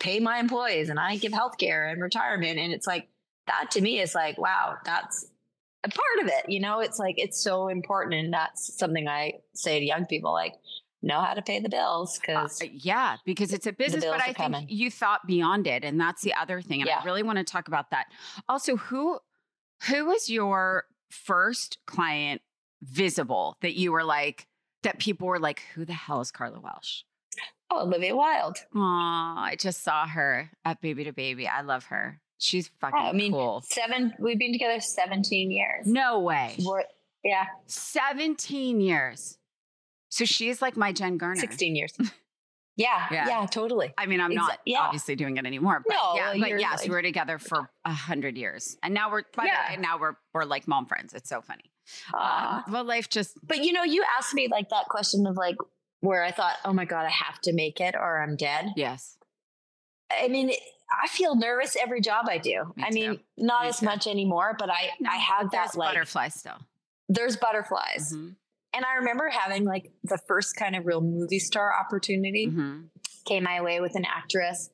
[0.00, 2.58] pay my employees and I give healthcare and retirement.
[2.58, 3.08] And it's like
[3.46, 5.26] that to me is like, wow, that's
[5.84, 6.50] a part of it.
[6.50, 8.14] You know, it's like it's so important.
[8.14, 10.54] And that's something I say to young people like,
[11.04, 14.26] know how to pay the bills because uh, yeah because it's a business but i
[14.26, 14.66] think coming.
[14.68, 16.98] you thought beyond it and that's the other thing and yeah.
[17.00, 18.06] i really want to talk about that.
[18.48, 19.18] Also who
[19.88, 22.40] who was your first client
[22.82, 24.46] visible that you were like
[24.82, 27.04] that people were like who the hell is karla welch
[27.70, 28.58] oh olivia wilde.
[28.74, 31.46] Oh i just saw her at baby to baby.
[31.46, 32.20] I love her.
[32.38, 33.62] She's fucking yeah, I mean, cool.
[33.66, 35.86] seven we've been together 17 years.
[35.86, 36.56] No way.
[36.58, 36.84] We're,
[37.22, 37.46] yeah.
[37.66, 39.38] 17 years
[40.14, 41.40] so she's like my Jen Garner.
[41.40, 41.92] 16 years.
[42.76, 43.94] Yeah, yeah, yeah, totally.
[43.96, 44.80] I mean, I'm not yeah.
[44.80, 47.92] obviously doing it anymore, but no, yeah, but yes, like, we were together for a
[47.92, 49.70] hundred years, and now we're yeah.
[49.70, 51.14] Way, now we're we're like mom friends.
[51.14, 51.70] It's so funny.
[52.12, 53.38] Uh, um, well, life just.
[53.46, 55.54] But you know, you asked me like that question of like
[56.00, 58.72] where I thought, oh my god, I have to make it or I'm dead.
[58.74, 59.18] Yes.
[60.10, 60.50] I mean,
[61.00, 62.72] I feel nervous every job I do.
[62.74, 62.94] Me I too.
[62.94, 63.86] mean, not me as too.
[63.86, 66.58] much anymore, but I no, I have that like butterfly still.
[67.08, 68.12] There's butterflies.
[68.12, 68.30] Mm-hmm.
[68.74, 72.80] And I remember having like the first kind of real movie star opportunity mm-hmm.
[73.24, 74.70] came my way with an actress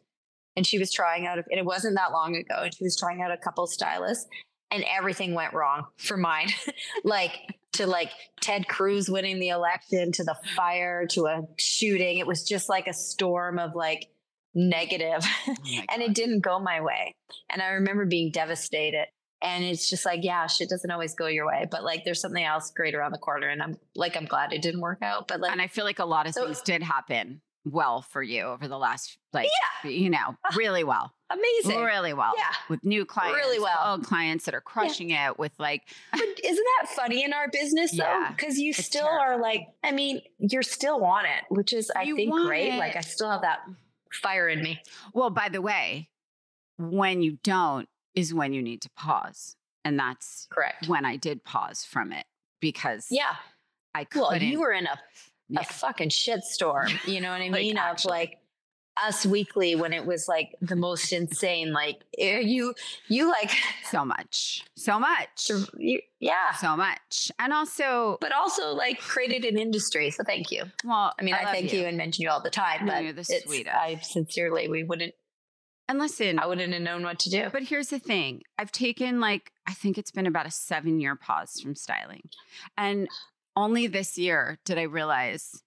[0.56, 3.22] and she was trying out, and it wasn't that long ago, and she was trying
[3.22, 4.26] out a couple stylists
[4.70, 6.48] and everything went wrong for mine.
[7.04, 7.32] like
[7.72, 8.10] to like
[8.40, 12.18] Ted Cruz winning the election to the fire to a shooting.
[12.18, 14.08] It was just like a storm of like
[14.54, 15.24] negative.
[15.48, 15.54] Oh
[15.92, 17.14] and it didn't go my way.
[17.48, 19.06] And I remember being devastated
[19.42, 22.44] and it's just like yeah shit doesn't always go your way but like there's something
[22.44, 25.40] else great around the corner and i'm like i'm glad it didn't work out but
[25.40, 28.42] like and i feel like a lot of so, things did happen well for you
[28.42, 29.48] over the last like
[29.84, 29.90] yeah.
[29.90, 31.12] you know ah, really well.
[31.30, 31.80] amazing.
[31.80, 32.32] Really well.
[32.36, 32.52] Yeah.
[32.68, 33.36] With new clients.
[33.36, 33.78] really well.
[33.84, 35.30] Old clients that are crushing yeah.
[35.30, 38.04] it with like but isn't that funny in our business though?
[38.04, 39.32] Yeah, because you still terrifying.
[39.32, 42.78] are like i mean you're still on it which is i you think great it.
[42.78, 43.60] like i still have that
[44.22, 44.80] fire in me.
[45.12, 46.08] Well by the way
[46.78, 49.56] when you don't is when you need to pause.
[49.84, 50.88] And that's correct.
[50.88, 52.26] When I did pause from it
[52.60, 53.36] because yeah,
[53.94, 54.28] I couldn't.
[54.28, 54.98] Well, you were in a, a
[55.48, 55.62] yeah.
[55.62, 57.06] fucking shitstorm.
[57.06, 57.76] You know what I mean?
[57.76, 58.38] like, of like
[59.02, 61.72] us weekly when it was like the most insane.
[61.72, 62.74] Like eh, you,
[63.08, 63.50] you like
[63.90, 65.50] so much, so much.
[65.76, 70.10] You, yeah, so much, and also, but also like created an industry.
[70.10, 70.64] So thank you.
[70.84, 71.80] Well, I mean, I, I thank you.
[71.80, 71.86] you.
[71.86, 72.86] and mention you all the time.
[72.86, 73.74] but you're the sweetest.
[73.74, 75.14] I sincerely, we wouldn't
[75.90, 77.48] and listen, I wouldn't have known what to do.
[77.52, 81.16] But here's the thing I've taken like, I think it's been about a seven year
[81.16, 82.28] pause from styling.
[82.78, 83.08] And
[83.56, 85.64] only this year did I realize,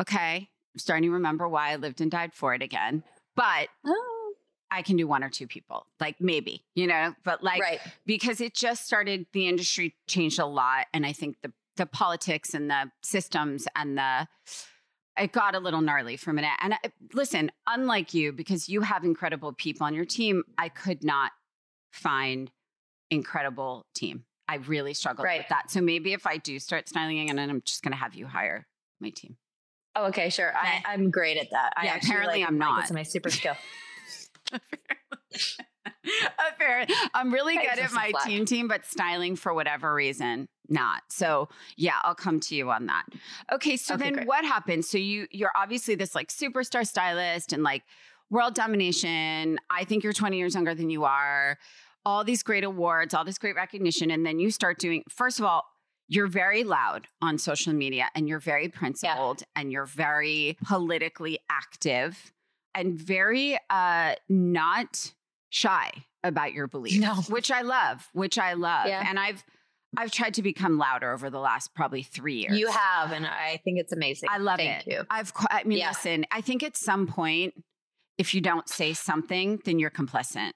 [0.00, 3.04] okay, I'm starting to remember why I lived and died for it again.
[3.36, 4.32] But oh.
[4.68, 7.80] I can do one or two people, like maybe, you know, but like, right.
[8.04, 10.86] because it just started, the industry changed a lot.
[10.92, 14.26] And I think the, the politics and the systems and the,
[15.18, 16.50] it got a little gnarly for a minute.
[16.60, 16.78] And I,
[17.12, 21.32] listen, unlike you, because you have incredible people on your team, I could not
[21.92, 22.50] find
[23.10, 24.24] incredible team.
[24.48, 25.40] I really struggled right.
[25.40, 25.70] with that.
[25.70, 28.26] So maybe if I do start styling again, and I'm just going to have you
[28.26, 28.66] hire
[29.00, 29.36] my team.
[29.94, 30.48] Oh, okay, sure.
[30.48, 30.82] Okay.
[30.86, 31.74] I, am great at that.
[31.82, 32.82] Yeah, apparently like, I'm not.
[32.82, 33.54] It's my super skill.
[36.52, 41.02] apparently, I'm really good at my team team, but styling for whatever reason, not.
[41.08, 43.04] So yeah, I'll come to you on that.
[43.52, 44.26] Okay, so okay, then great.
[44.26, 44.88] what happens?
[44.88, 47.82] So you you're obviously this like superstar stylist and like
[48.30, 49.58] world domination.
[49.70, 51.58] I think you're 20 years younger than you are.
[52.04, 55.04] All these great awards, all this great recognition, and then you start doing.
[55.08, 55.64] First of all,
[56.08, 59.60] you're very loud on social media, and you're very principled, yeah.
[59.60, 62.32] and you're very politically active,
[62.74, 65.12] and very uh not
[65.50, 65.92] shy
[66.24, 67.14] about your beliefs, no.
[67.28, 69.04] which I love, which I love, yeah.
[69.08, 69.44] and I've
[69.96, 72.58] I've tried to become louder over the last probably three years.
[72.58, 74.28] You have, and I think it's amazing.
[74.32, 74.90] I love Thank it.
[74.90, 75.02] You.
[75.10, 75.88] I've, I mean, yeah.
[75.88, 77.54] listen, I think at some point,
[78.16, 80.52] if you don't say something, then you're complicit,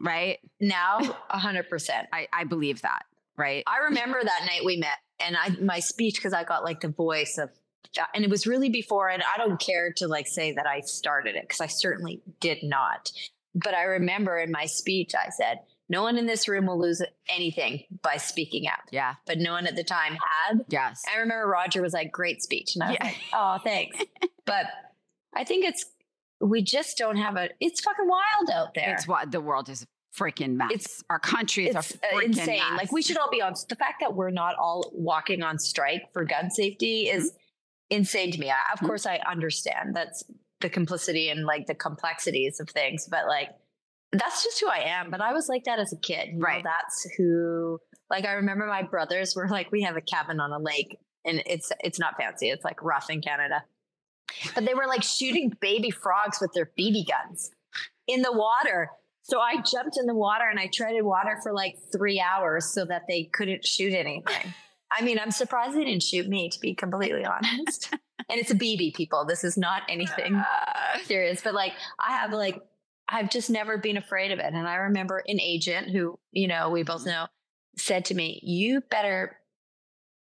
[0.00, 0.38] right?
[0.60, 2.08] Now, hundred percent.
[2.12, 3.02] I, I believe that,
[3.36, 3.64] right?
[3.66, 6.88] I remember that night we met, and I my speech because I got like the
[6.88, 7.50] voice of,
[7.98, 10.80] uh, and it was really before, and I don't care to like say that I
[10.80, 13.10] started it because I certainly did not.
[13.52, 15.58] But I remember in my speech, I said,
[15.90, 18.78] no one in this room will lose anything by speaking out.
[18.92, 19.16] Yeah.
[19.26, 20.16] But no one at the time
[20.48, 20.64] had.
[20.68, 21.02] Yes.
[21.12, 22.76] I remember Roger was like, great speech.
[22.76, 23.06] And I was yeah.
[23.06, 23.98] like, oh, thanks.
[24.46, 24.66] but
[25.34, 25.84] I think it's,
[26.40, 28.94] we just don't have a, it's fucking wild out there.
[28.94, 29.84] It's what the world is
[30.16, 30.70] freaking mess.
[30.72, 32.60] It's, Our country is it's insane.
[32.70, 32.78] Mess.
[32.78, 36.12] Like we should all be on the fact that we're not all walking on strike
[36.12, 37.96] for gun safety is mm-hmm.
[37.98, 38.48] insane to me.
[38.48, 38.86] I, of mm-hmm.
[38.86, 40.22] course, I understand that's
[40.60, 43.50] the complicity and like the complexities of things, but like
[44.12, 45.10] that's just who I am.
[45.10, 46.30] But I was like that as a kid.
[46.36, 46.64] right.
[46.64, 50.52] Know, that's who like I remember my brothers were like, we have a cabin on
[50.52, 52.50] a lake and it's it's not fancy.
[52.50, 53.62] It's like rough in Canada.
[54.54, 57.50] But they were like shooting baby frogs with their BB guns
[58.06, 58.90] in the water.
[59.22, 62.84] So I jumped in the water and I treaded water for like three hours so
[62.86, 64.54] that they couldn't shoot anything.
[64.90, 67.90] I mean, I'm surprised they didn't shoot me, to be completely honest.
[67.92, 69.24] and it's a BB, people.
[69.24, 70.42] This is not anything
[71.04, 71.42] serious.
[71.42, 72.60] But like, I have like
[73.10, 74.52] I've just never been afraid of it.
[74.54, 77.26] And I remember an agent who, you know, we both know
[77.76, 79.36] said to me, You better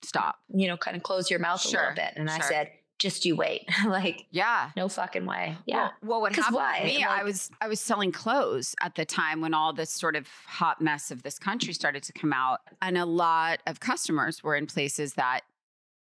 [0.03, 1.81] stop, you know, kind of close your mouth sure.
[1.81, 2.13] a little bit.
[2.17, 2.39] And sure.
[2.39, 3.69] I said, just you wait.
[3.87, 5.57] like, yeah, no fucking way.
[5.67, 5.91] Yeah.
[6.03, 6.79] Well, well what happened why?
[6.81, 9.91] to me, like, I was, I was selling clothes at the time when all this
[9.91, 12.61] sort of hot mess of this country started to come out.
[12.81, 15.41] And a lot of customers were in places that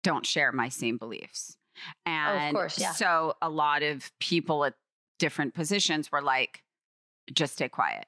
[0.03, 1.57] don't share my same beliefs.
[2.07, 2.93] And oh, of course, yeah.
[2.93, 4.75] so a lot of people at
[5.19, 6.63] different positions were like,
[7.33, 8.07] just stay quiet.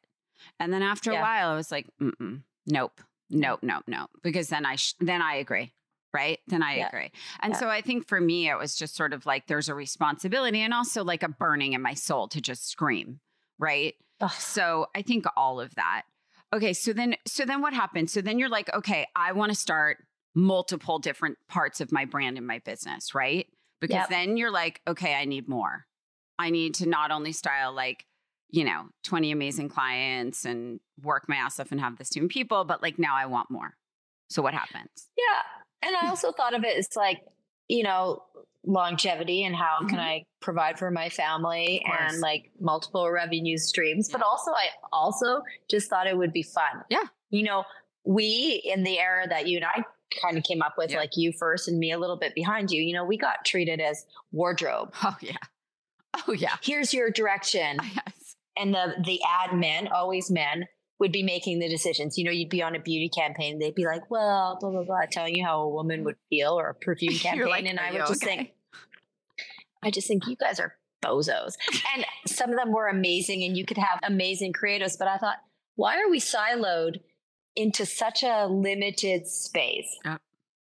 [0.61, 1.19] And then after yeah.
[1.19, 4.11] a while, I was like, Mm-mm, nope, nope, nope, nope.
[4.23, 5.73] Because then I, sh- then I agree.
[6.13, 6.39] Right.
[6.47, 6.89] Then I yeah.
[6.89, 7.11] agree.
[7.41, 7.59] And yeah.
[7.59, 10.73] so I think for me, it was just sort of like there's a responsibility and
[10.73, 13.21] also like a burning in my soul to just scream.
[13.59, 13.97] Right.
[14.23, 14.31] Ugh.
[14.31, 16.05] So I think all of that.
[16.55, 16.73] Okay.
[16.73, 18.09] So then, so then what happened?
[18.09, 19.99] So then you're like, okay, I want to start
[20.35, 23.15] multiple different parts of my brand and my business.
[23.15, 23.47] Right.
[23.81, 24.09] Because yep.
[24.09, 25.85] then you're like, okay, I need more.
[26.39, 28.05] I need to not only style like,
[28.51, 32.65] you know, 20 amazing clients and work my ass off and have this team people,
[32.65, 33.75] but like now I want more.
[34.29, 35.09] So what happens?
[35.17, 35.89] Yeah.
[35.89, 37.21] And I also thought of it as like,
[37.69, 38.23] you know,
[38.65, 39.89] longevity and how mm-hmm.
[39.89, 44.09] can I provide for my family and like multiple revenue streams.
[44.09, 44.19] Yeah.
[44.19, 46.83] But also, I also just thought it would be fun.
[46.91, 47.05] Yeah.
[47.31, 47.65] You know,
[48.05, 49.85] we in the era that you and I
[50.21, 50.99] kind of came up with, yeah.
[50.99, 53.81] like you first and me a little bit behind you, you know, we got treated
[53.81, 54.93] as wardrobe.
[55.05, 55.37] Oh, yeah.
[56.29, 56.57] Oh yeah.
[56.63, 57.79] Here's your direction.
[57.95, 58.37] Yes.
[58.59, 60.65] And the the ad men, always men,
[60.99, 62.17] would be making the decisions.
[62.17, 65.01] You know, you'd be on a beauty campaign, they'd be like, well, blah, blah, blah,
[65.11, 67.49] telling you how a woman would feel or a perfume campaign.
[67.49, 68.37] like, and I would just okay?
[68.37, 68.51] think,
[69.83, 70.75] I just think you guys are
[71.05, 71.53] bozos.
[71.95, 74.99] and some of them were amazing and you could have amazing creatives.
[74.99, 75.37] But I thought,
[75.75, 77.01] why are we siloed
[77.55, 79.99] into such a limited space?
[80.05, 80.21] Yep.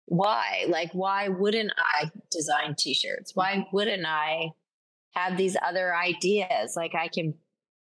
[0.06, 0.66] Why?
[0.68, 3.32] Like, why wouldn't I design t shirts?
[3.34, 4.50] Why wouldn't I
[5.14, 6.74] have these other ideas.
[6.76, 7.34] Like I can,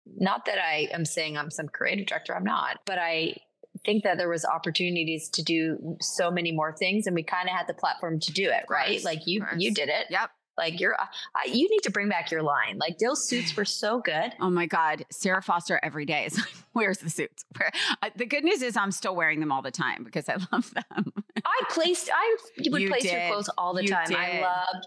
[0.06, 3.36] not that I am saying I'm some creative director, I'm not, but I
[3.84, 7.54] think that there was opportunities to do so many more things and we kind of
[7.54, 9.02] had the platform to do it, right?
[9.04, 10.06] Like you, you did it.
[10.10, 10.30] Yep.
[10.56, 11.06] Like you're, uh,
[11.46, 12.78] you need to bring back your line.
[12.78, 14.32] Like those suits were so good.
[14.40, 15.04] Oh my God.
[15.10, 17.44] Sarah Foster every day is like, where's the suits?
[17.56, 20.36] Where, uh, the good news is I'm still wearing them all the time because I
[20.52, 21.12] love them.
[21.44, 23.12] I placed, I would you place did.
[23.12, 24.06] your clothes all the you time.
[24.06, 24.16] Did.
[24.16, 24.86] I loved,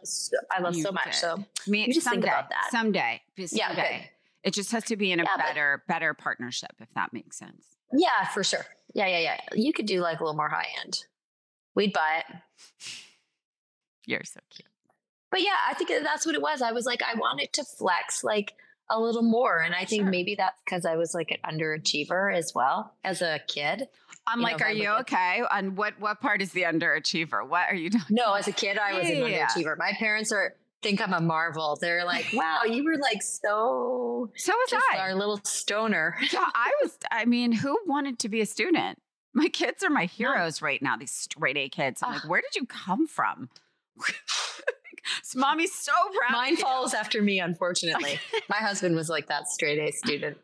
[0.51, 1.05] I love so much.
[1.05, 1.15] Did.
[1.15, 2.69] So me, you just someday, think about that.
[2.71, 3.21] Someday.
[3.37, 3.51] Someday.
[3.55, 4.01] Yeah,
[4.43, 7.37] it just has to be in a yeah, better, but, better partnership, if that makes
[7.37, 7.65] sense.
[7.91, 8.65] Yeah, for sure.
[8.93, 9.39] Yeah, yeah, yeah.
[9.53, 11.03] You could do like a little more high end.
[11.75, 12.35] We'd buy it.
[14.05, 14.69] You're so cute
[15.31, 16.61] but yeah, I think that's what it was.
[16.61, 18.53] I was like, I wanted to flex like
[18.89, 19.59] a little more.
[19.59, 20.11] And I think sure.
[20.11, 23.87] maybe that's because I was like an underachiever as well as a kid.
[24.25, 25.41] I'm you like, know, are you okay?
[25.51, 27.47] And what what part is the underachiever?
[27.47, 28.03] What are you doing?
[28.09, 29.15] No, as a kid, I was yeah.
[29.15, 29.77] an underachiever.
[29.77, 31.77] My parents are think I'm a marvel.
[31.79, 34.29] They're like, wow, you were like so.
[34.35, 34.97] So was I.
[34.99, 36.17] Our little stoner.
[36.31, 36.97] yeah, I was.
[37.11, 38.99] I mean, who wanted to be a student?
[39.33, 40.65] My kids are my heroes no.
[40.65, 40.97] right now.
[40.97, 42.01] These straight A kids.
[42.03, 43.49] I'm uh, like, where did you come from?
[45.35, 46.31] Mommy's so proud.
[46.31, 48.19] Mine follows after me, unfortunately.
[48.49, 50.37] My husband was like that straight A student.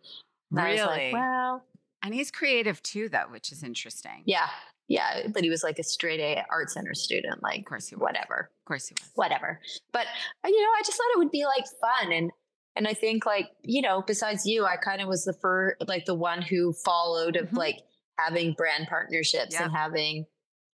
[0.51, 0.79] really?
[0.79, 1.63] Like, well.
[2.03, 4.23] And he's creative too, though, which is interesting.
[4.25, 4.47] Yeah.
[4.87, 5.27] Yeah.
[5.33, 7.41] But he was like a straight A art center student.
[7.41, 8.01] Like, of course he was.
[8.01, 8.49] whatever.
[8.61, 9.09] Of course he was.
[9.15, 9.59] Whatever.
[9.91, 10.07] But,
[10.43, 12.11] uh, you know, I just thought it would be like fun.
[12.11, 12.31] And,
[12.75, 16.05] and I think like, you know, besides you, I kind of was the first, like
[16.05, 17.57] the one who followed of mm-hmm.
[17.57, 17.79] like
[18.17, 19.61] having brand partnerships yep.
[19.61, 20.25] and having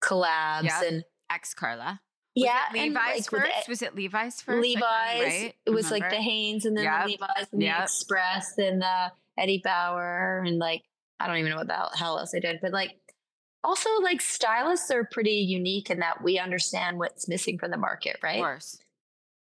[0.03, 0.83] collabs yep.
[0.85, 2.01] and ex Karla
[2.35, 3.69] yeah, Levi's like first.
[3.69, 4.61] was it Levi's first?
[4.61, 4.81] Levi's.
[4.83, 5.53] Right?
[5.65, 6.05] It was Remember?
[6.05, 7.05] like the Hanes and then yep.
[7.05, 7.77] the Levi's and yep.
[7.77, 10.83] the Express and the Eddie Bauer and like
[11.19, 12.97] I don't even know what the hell else I did, but like
[13.63, 18.17] also like stylists are pretty unique in that we understand what's missing from the market,
[18.21, 18.37] right?
[18.37, 18.79] Of course.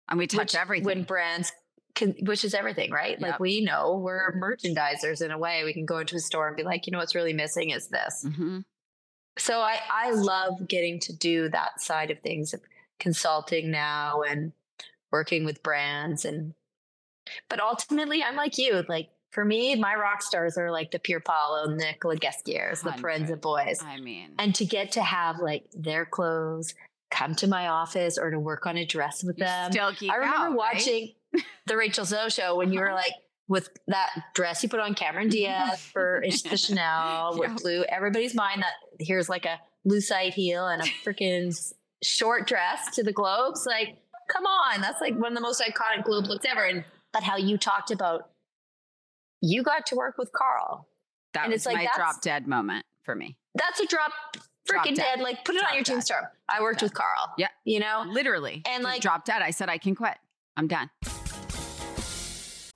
[0.09, 0.85] And we touch Which, everything.
[0.85, 1.53] When brands
[1.95, 3.19] can, which is everything, right?
[3.19, 3.21] Yep.
[3.21, 5.65] Like we know we're merchandisers in a way.
[5.65, 7.89] We can go into a store and be like, you know, what's really missing is
[7.89, 8.25] this.
[8.27, 8.61] Mm-hmm.
[9.39, 12.55] So I, I love getting to do that side of things,
[13.03, 14.53] consulting now and
[15.11, 16.55] working with brands and,
[17.49, 21.19] but ultimately I'm like you, like for me, my rock stars are like the Pier
[21.19, 23.83] Paolo, Nicolas Ghesquières, the Proenza boys.
[23.83, 26.75] I mean, and to get to have like their clothes
[27.11, 29.73] come to my office or to work on a dress with them.
[29.73, 31.45] Still geek I remember out, watching right?
[31.67, 32.97] the Rachel Zoe show when you were uh-huh.
[32.97, 33.13] like
[33.49, 37.85] with that dress you put on Cameron Diaz for the Chanel with blue.
[37.85, 41.53] Everybody's mind that here's like a lucite heel and a freaking
[42.03, 43.67] short dress to the globes.
[43.67, 46.65] Like, come on, that's like one of the most iconic globe looks ever.
[46.65, 48.31] And but how you talked about
[49.41, 50.87] you got to work with Karl.
[51.35, 53.37] That and was it's like, my drop dead moment for me.
[53.55, 54.13] That's a drop
[54.71, 55.17] freaking dead.
[55.17, 55.21] dead.
[55.21, 55.93] Like put it drop on your dead.
[55.93, 56.23] tombstone.
[56.49, 56.87] I worked dead.
[56.87, 57.35] with Karl.
[57.37, 57.49] Yeah.
[57.65, 58.05] You know?
[58.07, 58.63] Literally.
[58.67, 59.43] And like drop dead.
[59.43, 60.15] I said I can quit.
[60.57, 60.91] I'm done.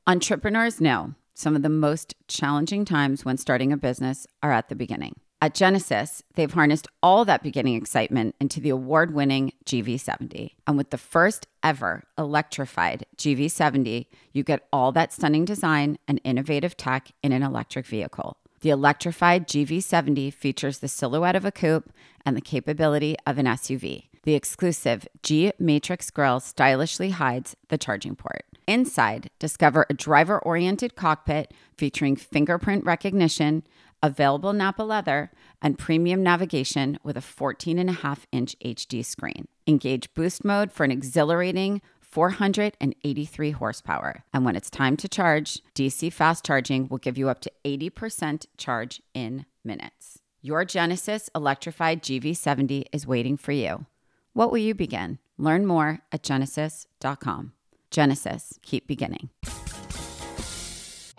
[0.07, 4.75] Entrepreneurs know some of the most challenging times when starting a business are at the
[4.75, 5.17] beginning.
[5.43, 10.53] At Genesis, they've harnessed all that beginning excitement into the award winning GV70.
[10.67, 16.77] And with the first ever electrified GV70, you get all that stunning design and innovative
[16.77, 18.39] tech in an electric vehicle.
[18.63, 21.93] The electrified GV70 features the silhouette of a coupe
[22.25, 24.05] and the capability of an SUV.
[24.23, 28.45] The exclusive G Matrix grille stylishly hides the charging port.
[28.67, 33.63] Inside, discover a driver oriented cockpit featuring fingerprint recognition
[34.03, 35.31] available Nappa leather,
[35.63, 39.49] and premium navigation with a 14 and a half inch HD screen.
[39.67, 44.25] Engage boost mode for an exhilarating 483 horsepower.
[44.33, 48.47] And when it's time to charge, DC fast charging will give you up to 80%
[48.57, 50.21] charge in minutes.
[50.41, 53.87] Your Genesis electrified GV70 is waiting for you.
[54.33, 55.19] What will you begin?
[55.37, 57.53] Learn more at genesis.com.
[57.91, 59.31] Genesis, keep beginning.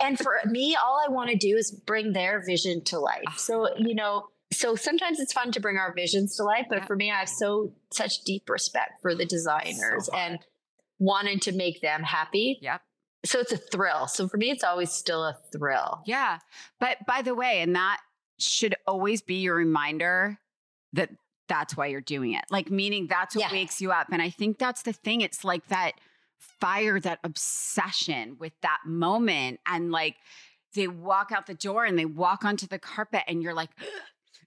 [0.00, 3.24] And for me, all I want to do is bring their vision to life.
[3.26, 3.34] Ah.
[3.36, 6.96] So, you know, so sometimes it's fun to bring our visions to life, but for
[6.96, 10.38] me, I have so such deep respect for the designers so and
[10.98, 12.58] wanting to make them happy.
[12.62, 12.80] Yep.
[13.24, 14.06] So it's a thrill.
[14.06, 16.02] So for me, it's always still a thrill.
[16.06, 16.38] Yeah.
[16.80, 17.98] But by the way, and that
[18.38, 20.38] should always be your reminder
[20.92, 21.10] that
[21.48, 22.44] that's why you're doing it.
[22.50, 23.52] Like, meaning that's what yeah.
[23.52, 24.08] wakes you up.
[24.12, 25.20] And I think that's the thing.
[25.20, 25.92] It's like that
[26.38, 30.16] fire that obsession with that moment and like
[30.74, 33.70] they walk out the door and they walk onto the carpet and you're like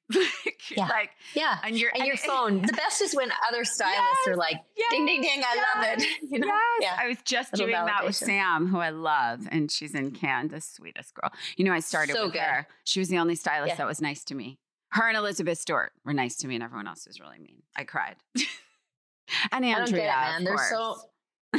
[0.76, 0.88] yeah.
[0.88, 4.36] like yeah and your and, your phone the best is when other stylists yes, are
[4.36, 6.82] like yes, ding ding ding i love it you know yes.
[6.82, 7.86] yeah i was just doing validation.
[7.86, 11.80] that with sam who i love and she's in the sweetest girl you know i
[11.80, 12.42] started so with good.
[12.42, 13.76] her she was the only stylist yeah.
[13.76, 14.60] that was nice to me
[14.92, 17.84] her and elizabeth stewart were nice to me and everyone else was really mean i
[17.84, 18.16] cried
[19.52, 20.44] and andrea it, man.
[20.44, 20.98] they're so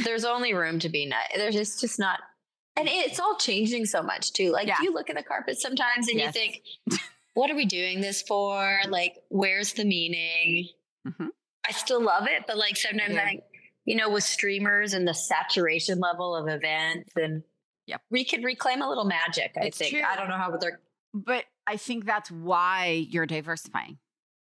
[0.03, 1.27] there's only room to be nice.
[1.35, 2.19] There's just just not,
[2.75, 4.51] and it's all changing so much too.
[4.51, 4.81] Like yeah.
[4.81, 6.33] you look at the carpet sometimes and yes.
[6.35, 6.61] you think,
[7.33, 8.79] what are we doing this for?
[8.89, 10.69] Like, where's the meaning?
[11.07, 11.27] Mm-hmm.
[11.67, 13.21] I still love it, but like sometimes yeah.
[13.21, 13.43] I think,
[13.85, 17.43] you know, with streamers and the saturation level of events, and
[17.85, 18.01] yep.
[18.09, 19.53] we could reclaim a little magic.
[19.55, 19.91] I it's think.
[19.91, 20.01] True.
[20.01, 20.79] I don't know how they're,
[21.13, 23.97] but I think that's why you're diversifying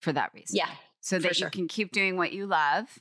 [0.00, 0.56] for that reason.
[0.56, 0.68] Yeah.
[1.00, 1.48] So that sure.
[1.48, 2.98] you can keep doing what you love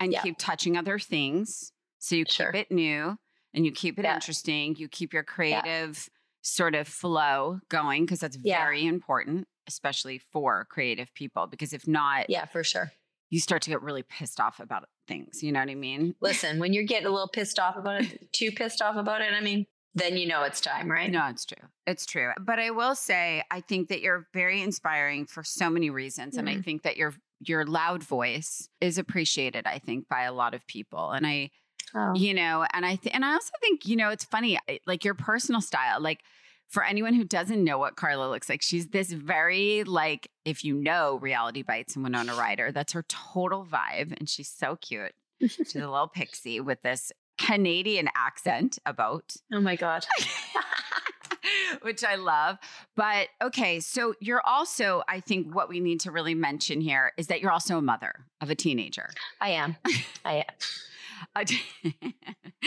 [0.00, 0.22] and yeah.
[0.22, 1.72] keep touching other things.
[1.98, 2.52] So you sure.
[2.52, 3.16] keep it new
[3.54, 4.14] and you keep it yeah.
[4.14, 4.76] interesting.
[4.76, 6.18] You keep your creative yeah.
[6.42, 11.46] sort of flow going because that's very important, especially for creative people.
[11.46, 12.92] Because if not, yeah, for sure,
[13.30, 15.42] you start to get really pissed off about things.
[15.42, 16.14] You know what I mean?
[16.20, 19.32] Listen, when you're getting a little pissed off about it, too pissed off about it,
[19.32, 21.10] I mean, then you know it's time, right?
[21.10, 21.68] No, it's true.
[21.86, 22.30] It's true.
[22.40, 26.32] But I will say, I think that you're very inspiring for so many reasons.
[26.32, 26.38] Mm-hmm.
[26.38, 26.62] And I mm-hmm.
[26.62, 27.14] think that your
[27.48, 31.10] your loud voice is appreciated, I think, by a lot of people.
[31.10, 31.50] And I,
[31.94, 32.14] oh.
[32.14, 35.14] you know, and I th- and I also think, you know, it's funny, like your
[35.14, 36.20] personal style, like
[36.68, 40.74] for anyone who doesn't know what Karla looks like, she's this very like, if you
[40.74, 45.12] know Reality Bites and Winona Ryder, that's her total vibe, and she's so cute.
[45.40, 49.34] She's a little pixie with this Canadian accent about.
[49.52, 50.06] Oh my god.
[51.82, 52.58] which I love.
[52.96, 57.28] But okay, so you're also, I think what we need to really mention here is
[57.28, 59.10] that you're also a mother of a teenager.
[59.40, 59.76] I am.
[60.24, 61.44] I am.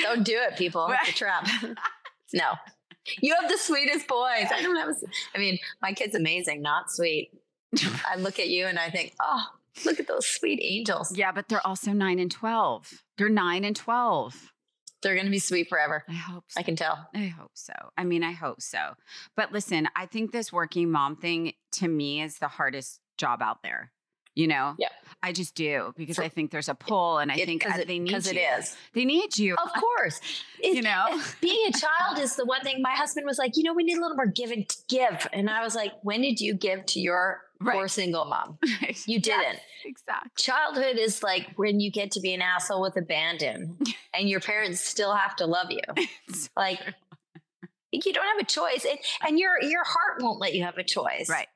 [0.02, 0.88] don't do it, people.
[1.02, 1.48] It's a trap.
[2.34, 2.54] no.
[3.22, 4.48] You have the sweetest boys.
[4.52, 4.96] I don't have, a,
[5.36, 7.30] I mean, my kid's amazing, not sweet.
[8.08, 9.44] I look at you and I think, oh,
[9.86, 11.16] look at those sweet angels.
[11.16, 13.04] Yeah, but they're also nine and 12.
[13.18, 14.54] They're nine and 12
[15.06, 16.04] they're going to be sweet forever.
[16.10, 16.60] I hope so.
[16.60, 17.08] I can tell.
[17.14, 17.74] I hope so.
[17.98, 18.96] I mean, I hope so.
[19.36, 23.62] But listen, I think this working mom thing to me is the hardest job out
[23.64, 23.92] there.
[24.36, 24.76] You know?
[24.78, 24.90] Yeah.
[25.24, 27.88] I just do because I think there's a pull and I It- think uh, it-
[27.88, 28.18] they need you.
[28.32, 28.76] it is.
[28.94, 29.56] They need you.
[29.56, 30.20] Of course.
[30.60, 31.20] It- You know?
[31.42, 33.98] being a child is the one thing my husband was like, you know, we need
[33.98, 35.28] a little more give and give.
[35.34, 38.60] And I was like, when did you give to your poor single mom?
[38.82, 39.02] Right.
[39.08, 39.60] You didn't.
[39.86, 40.30] exactly.
[40.38, 43.78] Childhood is like when you get to be an asshole with abandon
[44.14, 45.82] and your parents still have to love you.
[46.28, 46.80] It's Like
[47.92, 48.86] you don't have a choice.
[48.88, 51.30] And, and your your heart won't let you have a choice.
[51.30, 51.48] right.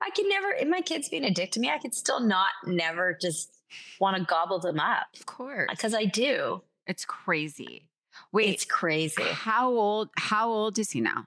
[0.00, 3.16] I could never, my kids being a dick to me, I could still not never
[3.20, 3.52] just
[4.00, 5.68] want to gobble them up Of course.
[5.70, 6.62] because I do.
[6.86, 7.88] It's crazy.
[8.32, 9.22] Wait, It's crazy.
[9.22, 11.24] how old how old is he now?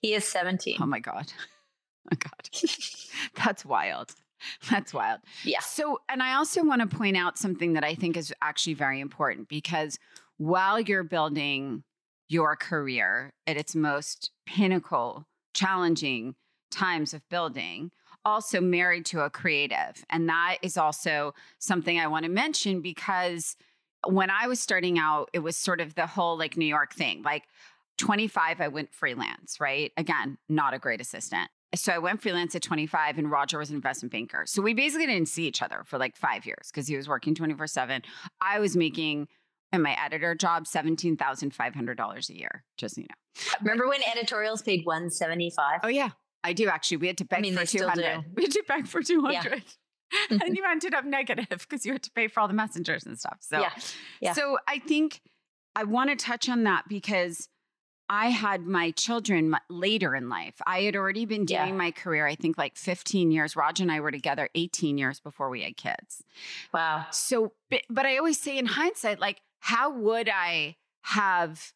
[0.00, 0.76] He is 17.
[0.80, 1.32] Oh my god.
[2.08, 2.70] Oh my god.
[3.44, 4.14] That's wild.
[4.70, 5.18] That's wild.
[5.42, 5.58] Yeah.
[5.58, 9.00] So, and I also want to point out something that I think is actually very
[9.00, 9.98] important because
[10.36, 11.82] while you're building
[12.28, 16.36] your career at its most pinnacle, challenging
[16.70, 17.90] times of building,
[18.24, 20.04] also married to a creative.
[20.10, 23.56] And that is also something I want to mention because
[24.06, 27.22] when I was starting out, it was sort of the whole like New York thing.
[27.22, 27.44] Like
[27.98, 29.92] 25, I went freelance, right?
[29.96, 31.50] Again, not a great assistant.
[31.74, 34.44] So I went freelance at 25 and Rodger was an investment banker.
[34.46, 37.34] So we basically didn't see each other for like five years because he was working
[37.34, 38.02] 24 7.
[38.40, 39.28] I was making
[39.72, 43.42] in my editor job $17,500 a year, just so you know.
[43.60, 45.80] Remember when editorials paid 175?
[45.82, 46.10] Oh, yeah.
[46.46, 46.98] I do actually.
[46.98, 48.24] We had to beg mean, for 200.
[48.36, 49.64] We had to beg for 200.
[50.30, 53.18] and you ended up negative because you had to pay for all the messengers and
[53.18, 53.38] stuff.
[53.40, 53.70] So, Yeah.
[54.20, 54.32] Yeah.
[54.32, 55.20] so I think
[55.74, 57.48] I want to touch on that because
[58.08, 60.54] I had my children later in life.
[60.64, 61.72] I had already been doing Yeah.
[61.72, 63.56] my career, I think like 15 years.
[63.56, 66.22] Raj and I were together 18 years before we had kids.
[66.72, 67.06] Wow.
[67.10, 67.52] So,
[67.90, 71.72] but I always say in hindsight, like, how would I have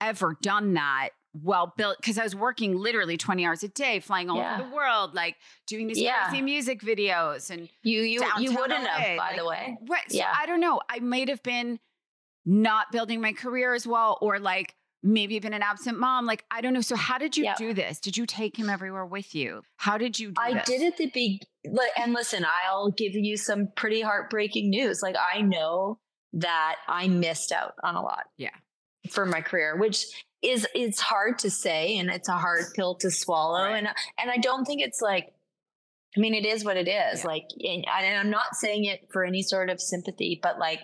[0.00, 1.10] ever done that?
[1.32, 4.58] Well, built because I was working literally 20 hours a day, flying all Yeah.
[4.58, 5.36] over the world, like
[5.68, 6.28] doing these Yeah.
[6.28, 9.76] crazy music videos and You you you wouldn't LA, have, by like- the way.
[9.88, 10.10] Right.
[10.10, 10.32] So Yeah.
[10.36, 10.80] I don't know.
[10.88, 11.78] I might have been
[12.44, 16.26] not building my career as well, or like maybe been an absent mom.
[16.26, 16.80] Like, I don't know.
[16.80, 17.54] So how did you Yeah.
[17.54, 18.00] do this?
[18.00, 19.62] Did you take him everywhere with you?
[19.76, 20.64] How did you do I this?
[20.66, 21.42] did at the big
[21.96, 25.00] and listen, I'll give you some pretty heartbreaking news.
[25.02, 26.00] Like I know
[26.32, 28.24] that I missed out on a lot.
[28.36, 28.50] Yeah.
[29.10, 30.04] For my career, which
[30.42, 33.64] is it's hard to say and it's a hard pill to swallow.
[33.64, 33.76] Right.
[33.78, 35.32] And uh, and I don't think it's like
[36.16, 37.20] I mean, it is what it is.
[37.20, 37.26] Yeah.
[37.26, 40.80] Like, and, and I'm not saying it for any sort of sympathy, but like,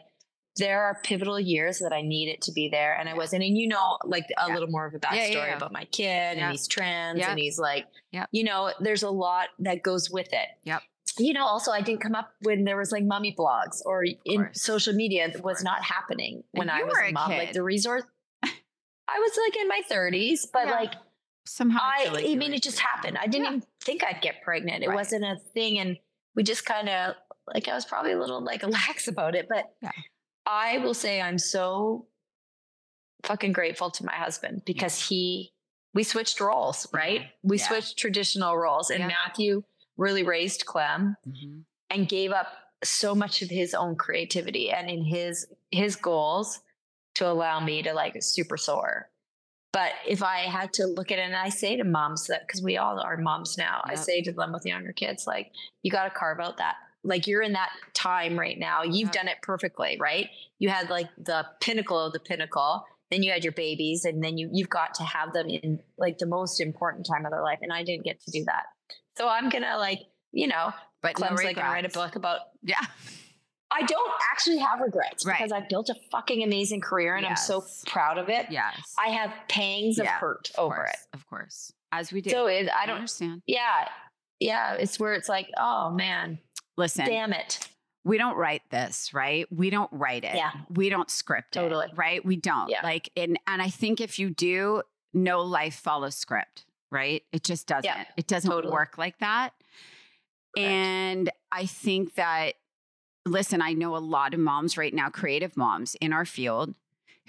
[0.57, 3.43] there are pivotal years that I needed to be there, and I wasn't.
[3.43, 4.55] And you know, like a Yeah.
[4.55, 5.57] little more of a backstory yeah, yeah.
[5.57, 7.87] about my kid, and he's trans, and he's like,
[8.31, 10.49] you know, there's a lot that goes with it.
[10.63, 10.81] Yep.
[11.19, 14.49] You know, also I didn't come up when there was like mommy blogs or in
[14.53, 17.31] social media was not happening when I was a a mom.
[17.31, 17.39] kid.
[17.39, 18.05] Like the resource,
[19.09, 20.73] I was like in my 30s, but Yeah.
[20.75, 20.95] like
[21.49, 23.17] Somehow I, like I mean, it just happened.
[23.19, 23.51] I didn't Yeah.
[23.51, 24.83] even think I'd get pregnant.
[24.83, 24.97] It Right.
[24.97, 25.79] wasn't a thing.
[25.79, 25.97] And
[26.35, 27.15] we just kind of,
[27.47, 29.47] like, I was probably a little like lax about it.
[29.49, 29.93] But Yeah.
[30.45, 32.09] I will say I'm so
[33.23, 35.53] fucking grateful to my husband because he,
[35.95, 37.31] we switched roles, right?
[37.45, 38.91] We switched traditional roles.
[38.91, 39.07] And.
[39.07, 39.63] Matthew
[39.97, 41.65] really raised Clem Mhm.
[41.91, 42.49] and gave up
[42.83, 46.61] so much of his own creativity and in his his goals
[47.17, 49.09] to allow me to like super soar.
[49.73, 52.62] But if I had to look at it, and I say to moms that because
[52.62, 55.51] we all are moms now, I say to them with younger kids, like
[55.83, 56.77] you got to carve out that.
[57.05, 58.83] Like you're in that time right now.
[58.83, 59.12] You've Yep.
[59.12, 60.31] done it perfectly, right?
[60.59, 62.85] You had like the pinnacle of the pinnacle.
[63.11, 66.19] Then you had your babies, and then you you've got to have them in like
[66.19, 67.59] the most important time of their life.
[67.62, 68.64] And I didn't get to do that.
[69.17, 70.01] So I'm gonna like,
[70.33, 72.81] you know, But no like gonna write a book about Yeah.
[73.71, 75.39] I don't actually have regrets Right.
[75.39, 78.47] because I've built a fucking amazing career and I'm so proud of it.
[78.51, 78.95] Yes.
[78.99, 80.99] I have pangs of Yeah, hurt Of over course, it.
[81.14, 81.73] Of course.
[81.93, 82.31] As we do.
[82.31, 83.43] So it, I don't, understand.
[83.47, 83.89] yeah,
[84.41, 84.75] yeah.
[84.75, 86.39] It's where it's like, oh man,
[86.77, 87.69] Listen, damn it.
[88.05, 89.47] we don't write this, right?
[89.51, 90.37] We don't write it.
[90.37, 90.53] Yeah.
[90.71, 91.61] We don't script it.
[91.61, 91.87] Totally.
[91.87, 92.25] it, right?
[92.25, 92.69] We don't.
[92.69, 92.81] Yeah.
[92.83, 94.83] Like, and and I think if you do,
[95.14, 97.23] no life follows script, right?
[97.33, 97.91] It just doesn't.
[98.17, 98.73] It doesn't Totally.
[98.73, 99.55] work like that.
[100.57, 100.71] Correct.
[100.71, 102.55] And I think that,
[103.27, 106.74] listen, I know a lot of moms right now, creative moms in our field,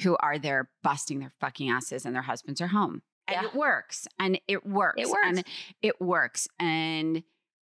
[0.04, 3.02] who are there busting their fucking asses and their husbands are home.
[3.28, 3.48] And Yeah.
[3.50, 4.08] it works.
[4.20, 5.02] And it works.
[5.02, 5.20] It works.
[5.26, 5.43] And
[5.82, 6.48] it works.
[6.60, 7.24] And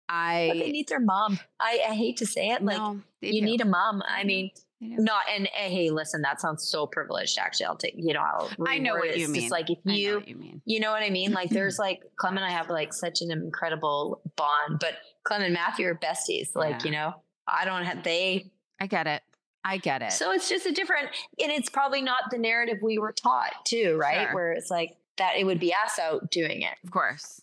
[0.09, 1.39] I But they need their mom.
[1.61, 2.62] I, I hate to say it.
[2.64, 3.45] Like no, you do.
[3.47, 4.03] need a mom.
[4.09, 4.51] I mean,
[4.81, 7.39] not, and uh, hey, listen, that sounds so privileged.
[7.39, 9.41] Actually, I'll take, you know, I'll I know what you It's mean.
[9.43, 10.61] Just like if you, you mean.
[10.66, 11.33] You know what I mean?
[11.33, 14.95] Like there's like Clem and I have like such an incredible bond, but
[15.25, 16.55] Clem and Matthew are besties.
[16.55, 16.85] Like, Yeah.
[16.85, 17.14] you know,
[17.47, 19.22] I don't have they I get it.
[19.66, 20.12] I get it.
[20.12, 21.09] so it's just a different
[21.40, 24.26] and it's probably not the narrative we were taught too, right?
[24.26, 24.34] Sure.
[24.34, 26.74] Where it's like that it would be us out doing it.
[26.84, 27.40] of course.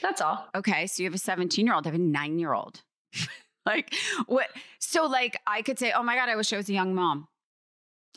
[0.00, 0.48] That's all.
[0.54, 0.86] Okay.
[0.86, 2.82] So you have a 17 year old, I have a nine year old.
[3.66, 3.94] like
[4.26, 4.48] what?
[4.78, 7.28] So like I could say, oh my God, I wish I was a young mom.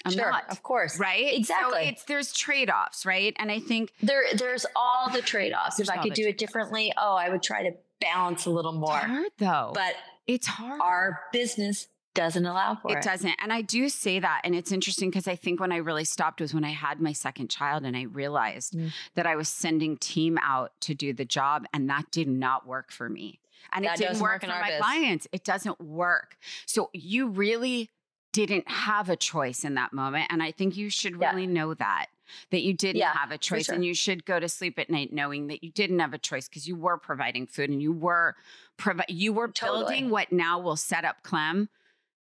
[0.05, 0.43] I'm sure, not.
[0.49, 0.99] of course.
[0.99, 1.33] Right?
[1.33, 1.83] Exactly.
[1.83, 3.35] So it's there's trade-offs, right?
[3.39, 5.79] And I think there there's all the trade-offs.
[5.79, 8.79] If I could do it differently, oh, I would try to balance a little it's
[8.79, 8.97] more.
[8.97, 9.71] hard though.
[9.73, 9.95] But
[10.27, 10.81] it's hard.
[10.81, 12.97] our business doesn't allow for it.
[12.97, 13.35] it doesn't.
[13.41, 14.41] And I do say that.
[14.43, 17.13] And it's interesting because I think when I really stopped was when I had my
[17.13, 18.91] second child and I realized Mm.
[19.13, 22.91] that I was sending team out to do the job and that did not work
[22.91, 23.39] for me.
[23.71, 24.79] And That it didn't work work for my biz.
[24.81, 25.27] clients.
[25.31, 26.37] It doesn't work.
[26.65, 27.91] So you really
[28.33, 30.27] didn't have a choice in that moment.
[30.31, 31.29] And I think you should Yeah.
[31.31, 32.07] really know that.
[32.51, 33.75] That you didn't Yeah, have a choice, sure.
[33.75, 36.47] and you should go to sleep at night knowing that you didn't have a choice
[36.47, 38.35] because you were providing food and you were
[38.77, 39.79] provi- you were Totally.
[39.79, 41.69] building what now will set up Clem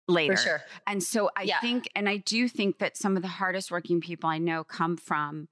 [0.07, 0.35] later.
[0.35, 0.61] For sure.
[0.87, 1.59] And so I Yeah.
[1.61, 4.97] think, and I do think that some of the hardest working people I know come
[4.97, 5.47] from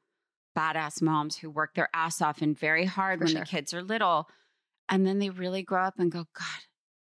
[0.58, 3.42] badass moms who work their ass off and very hard For when sure.
[3.42, 4.28] the kids are little.
[4.90, 6.64] And then they really grow up and go, God,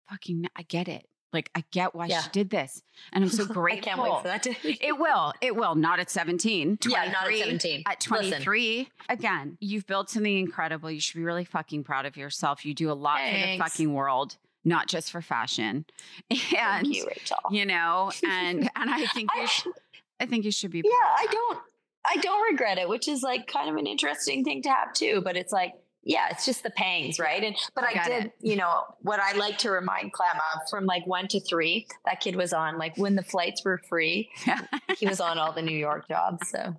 [0.09, 1.07] fucking, I get it.
[1.33, 2.21] Like, I get why Yeah.
[2.21, 2.81] she did this.
[3.11, 3.83] And I'm so I grateful.
[3.93, 4.55] can't wait for that to
[4.85, 5.33] It will.
[5.41, 5.75] It will.
[5.75, 6.79] Not at 17.
[6.87, 7.39] Yeah, not at 23.
[7.43, 7.83] 17.
[7.87, 8.29] At Listen.
[8.43, 10.89] 23, again, you've built something incredible.
[10.91, 12.65] You should be really fucking proud of yourself.
[12.65, 15.85] You do a lot for the fucking world, not just for fashion.
[16.29, 17.37] And Thank you, Rachel.
[17.51, 19.73] you know, and and I think you I- should,
[20.19, 20.81] I think you should be.
[20.85, 21.59] yeah, I don't
[22.05, 25.21] I don't regret it, which is like kind of an interesting thing to have too.
[25.23, 25.73] But it's like,
[26.03, 27.43] yeah, it's just the pangs, right?
[27.43, 28.33] And but I I, did, it.
[28.41, 32.19] you know, what I like to remind Clem of from like one to three, that
[32.19, 34.29] kid was on like when the flights were free,
[34.97, 36.49] he was on all the New York jobs.
[36.49, 36.75] So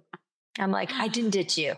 [0.59, 1.75] I'm like, I didn't ditch you.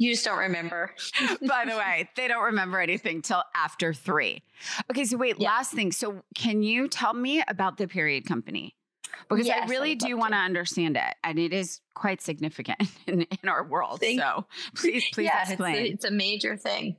[0.00, 0.94] You just don't remember.
[1.48, 4.42] By the way, they don't remember anything till after three.
[4.90, 5.48] Okay, so wait, Yeah.
[5.50, 5.90] last thing.
[5.90, 8.76] So can you tell me about the period company?
[9.28, 12.20] Because I Yes, I really would do want to understand it, and it is quite
[12.20, 14.00] significant in, in our world.
[14.00, 15.76] Thank- so please, please yeah, it's explain.
[15.76, 16.96] a, it's a major thing.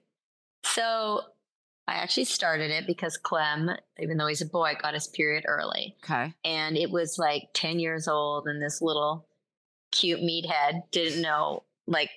[0.63, 1.21] So
[1.87, 5.95] I actually started it because Clem, even though he's a boy, got his period early.
[6.03, 6.33] okay.
[6.45, 9.25] and it was like 10 years old and this little
[9.91, 12.11] cute meathead didn't know like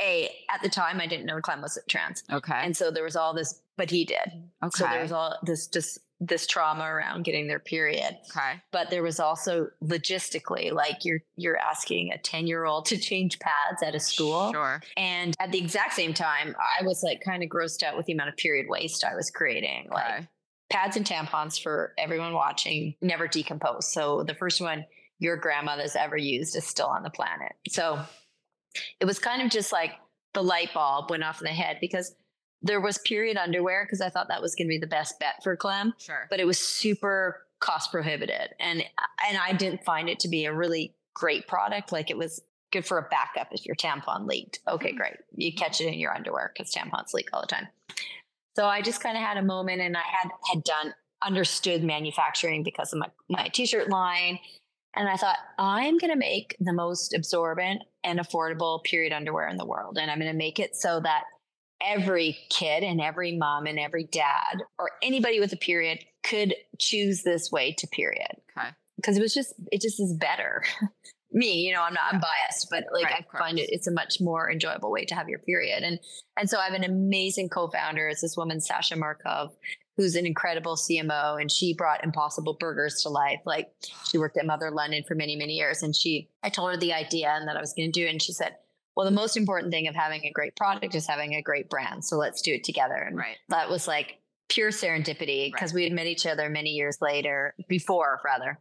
[0.00, 2.52] a at the time i didn't know clem was trans Okay.
[2.64, 4.18] and so there was all this but he did
[4.64, 4.70] okay.
[4.78, 8.60] so there was all this just this trauma around getting their period okay.
[8.72, 13.38] but there was also logistically like you're you're asking a 10 year old to change
[13.38, 14.80] pads at a school Sure.
[14.96, 18.12] and at the exact same time i was like kind of grossed out with the
[18.12, 20.26] amount of period waste i was creating like
[20.70, 23.92] pads and tampons for everyone watching never decompose.
[23.92, 24.84] So the first one
[25.20, 27.52] your grandmother's ever used is still on the planet.
[27.68, 28.00] So
[28.98, 29.92] it was kind of just like
[30.32, 32.14] the light bulb went off in the head because
[32.64, 35.42] there was period underwear because I thought that was going to be the best bet
[35.44, 36.26] for Clem, Sure.
[36.30, 38.80] but it was super cost prohibitive and
[39.26, 42.42] and I didn't find it to be a really great product like it was
[42.72, 44.58] good for a backup if your tampon leaked.
[44.68, 44.96] Okay, Mhm.
[44.96, 45.16] great.
[45.36, 47.68] You catch it in your underwear cuz tampons leak all the time.
[48.56, 52.62] So I just kind of had a moment and I had had done understood manufacturing
[52.62, 54.38] because of my, my t-shirt line.
[54.96, 59.56] And I thought, I'm going to make the most absorbent and affordable period underwear in
[59.56, 59.98] the world.
[59.98, 61.24] And I'm going to make it so that
[61.80, 67.22] every kid and every mom and every dad or anybody with a period could choose
[67.22, 68.40] this way to period.
[68.56, 68.68] Okay.
[68.96, 70.62] Because it was just, it just is better.
[71.32, 73.92] Me, you know, I'm not, I'm biased, but like Right, I find it, it's a
[73.92, 75.82] much more enjoyable way to have your period.
[75.82, 75.98] And,
[76.38, 78.06] and so I have an amazing co-founder.
[78.06, 79.50] It's this woman, Sasha Markov,
[79.96, 83.40] who's an incredible CMO and she brought impossible burgers to life.
[83.44, 83.72] Like
[84.08, 85.82] she worked at Mother London for many, many years.
[85.82, 88.10] And she, I told her the idea and that I was going to do it.
[88.10, 88.54] And she said,
[88.96, 92.04] well, the most important thing of having a great product is having a great brand.
[92.04, 92.94] So let's do it together.
[92.94, 93.36] And Right.
[93.48, 94.18] that was like
[94.48, 98.58] pure serendipity because we had met each other many years later, before rather.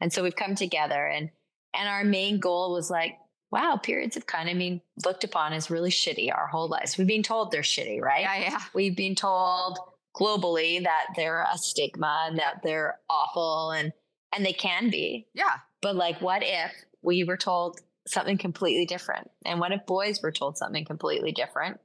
[0.00, 1.30] And so we've come together and,
[1.74, 3.18] and our main goal was like,
[3.50, 6.96] wow, periods have kind of been looked upon as really shitty our whole lives.
[6.98, 8.22] We've been told they're shitty, right?
[8.22, 8.36] Yeah.
[8.38, 8.60] Yeah.
[8.74, 9.78] we've been told
[10.16, 13.92] globally that they're a stigma and that they're awful and
[14.32, 15.58] and they can be Yeah.
[15.82, 16.72] but like what if
[17.02, 21.78] we were told something completely different and what if boys were told something completely different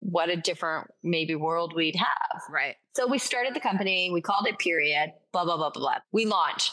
[0.00, 2.76] what a different maybe world we'd have Right.
[2.94, 6.24] so we started the company we called it period blah blah blah blah blah we
[6.26, 6.70] launch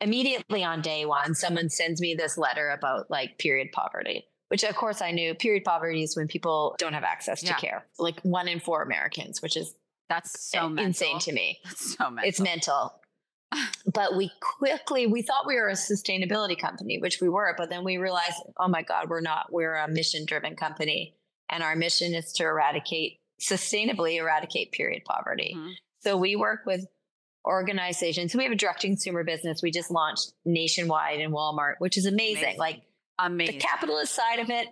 [0.00, 4.74] immediately on day one someone sends me this letter about like period poverty which of
[4.74, 7.54] course i knew period poverty is when people don't have access Yeah.
[7.54, 9.74] to care like one in four americans which is
[10.08, 10.86] That's so mental.
[10.86, 12.28] insane to me That's so mental.
[12.28, 12.99] it's mental
[13.92, 17.82] but we quickly we thought we were a sustainability company which we were but then
[17.84, 21.14] we realized oh my god we're not we're a mission driven company
[21.48, 25.72] and our mission is to eradicate sustainably eradicate period poverty Mhm.
[26.00, 26.86] so we work with
[27.46, 28.32] organizations.
[28.32, 29.62] So we have a direct consumer business.
[29.62, 32.42] We just launched nationwide in Walmart, which is amazing.
[32.42, 32.58] Amazing.
[32.58, 32.82] Like
[33.18, 33.54] Amazing.
[33.54, 34.68] the capitalist side of it,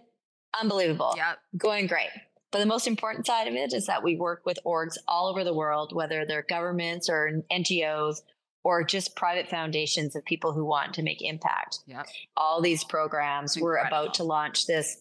[0.60, 1.14] unbelievable.
[1.16, 1.38] Yep.
[1.56, 2.10] Going great.
[2.50, 5.44] But the most important side of it is that we work with orgs all over
[5.44, 8.20] the world, whether they're governments or NGOs
[8.68, 11.78] or just private foundations of people who want to make impact.
[11.86, 12.06] Yep.
[12.36, 13.56] All these programs.
[13.58, 14.98] We're about to launch this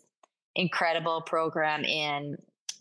[0.56, 2.38] incredible program in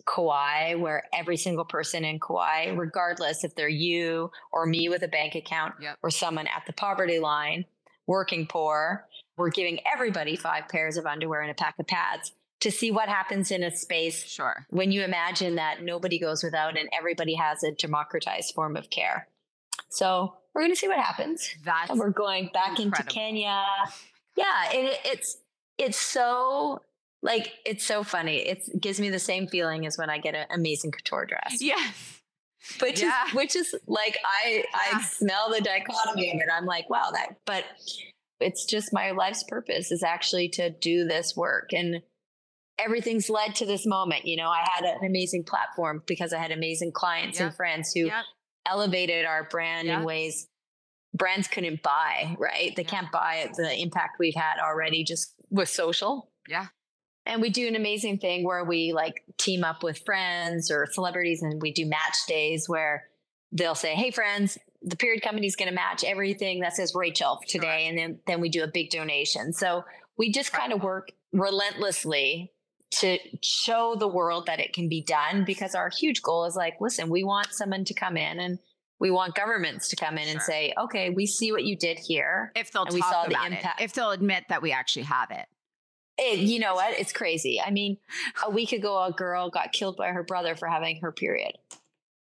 [0.06, 5.08] Kauai, where every single person in Kauai, regardless if they're you or me with a
[5.08, 5.98] bank account yep.
[6.04, 7.64] or someone at the poverty line,
[8.06, 12.30] working poor, we're giving everybody five pairs of underwear and a pack of pads
[12.60, 14.24] to see what happens in a space.
[14.24, 14.64] Sure.
[14.70, 19.26] When you imagine that nobody goes without and everybody has a democratized form of care.
[19.88, 21.54] So we're going to see what happens.
[21.64, 22.96] That's and we're going back incredible.
[23.00, 23.62] into Kenya.
[23.62, 23.90] Oh
[24.36, 25.36] yeah, it, it's
[25.76, 26.80] it's so
[27.22, 28.38] like it's so funny.
[28.38, 31.58] It's, it gives me the same feeling as when I get an amazing couture dress.
[31.60, 32.22] Yes.
[32.80, 33.26] Which yeah.
[33.26, 34.98] is which is like I yeah.
[34.98, 36.48] I smell the dichotomy of it.
[36.50, 37.64] I'm like, wow, that but
[38.40, 42.00] it's just my life's purpose is actually to do this work and
[42.78, 44.24] everything's led to this moment.
[44.26, 47.48] You know, I had an amazing platform because I had amazing clients yep.
[47.48, 48.24] and friends who yep.
[48.68, 50.00] Elevated our brand yep.
[50.00, 50.48] in ways
[51.16, 52.74] brands couldn't buy, right?
[52.76, 56.30] They can't buy the impact we've had already just with social.
[56.48, 56.66] Yeah.
[57.24, 61.42] And we do an amazing thing where we like team up with friends or celebrities
[61.42, 63.04] and we do match days where
[63.50, 67.40] they'll say, Hey friends, the period company is going to match everything that says Rachel
[67.48, 67.66] today.
[67.66, 67.88] Right.
[67.88, 69.52] And then, then we do a big donation.
[69.52, 69.84] So
[70.16, 72.52] we just kind of work relentlessly
[72.92, 76.80] to show the world that it can be done because our huge goal is like,
[76.80, 78.58] listen, we want someone to come in and
[78.98, 80.32] we want governments to come in sure.
[80.32, 82.52] and say, okay, we see what you did here.
[82.54, 83.80] If they'll and we saw the impact.
[83.80, 83.84] It.
[83.84, 85.46] If they'll admit that we actually have it.
[86.18, 86.98] It, you know what?
[86.98, 87.60] It's crazy.
[87.60, 87.98] I mean,
[88.42, 91.52] a week ago, a girl got killed by her brother for having her period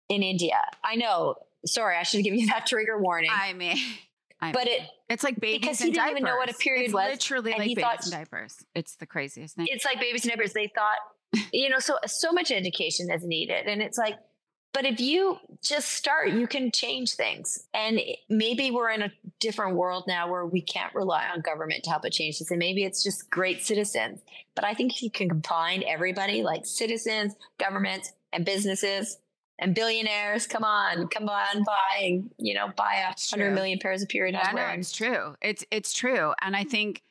[0.09, 0.61] in India.
[0.83, 1.37] I know.
[1.65, 3.31] Sorry, I should give you that trigger warning.
[3.33, 3.77] I mean,
[4.41, 6.11] I but it it's like babies because he didn't diapers.
[6.13, 7.11] even know what a period it's was.
[7.11, 8.65] Literally like babies thought, and diapers.
[8.75, 9.67] It's the craziest thing.
[9.69, 10.53] It's like babies and diapers.
[10.53, 10.99] They thought,
[11.53, 14.19] you know, so so much education is needed, and it's like
[14.77, 17.67] but if you just start, you can change things.
[17.73, 19.11] And maybe we're in a
[19.41, 22.51] different world now where we can't rely on government to help it change this.
[22.51, 24.21] And maybe it's just great citizens.
[24.55, 29.17] But I think if you can combine everybody like citizens, governments, and businesses
[29.59, 34.09] and billionaires, come on, come on, buy, you know, buy a hundred million pairs of
[34.09, 34.69] period underwear.
[34.69, 35.35] Yeah, no, it's true.
[35.41, 36.33] It's it's true.
[36.43, 36.71] And I mm-hmm.
[36.71, 37.03] think,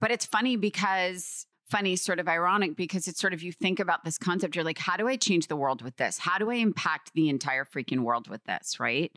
[0.00, 4.04] but it's funny because funny, sort of ironic because it's sort of you think about
[4.04, 6.18] this concept, you're like, how do I change the world with this?
[6.18, 8.78] How do I impact the entire freaking world with this?
[8.78, 9.10] Right.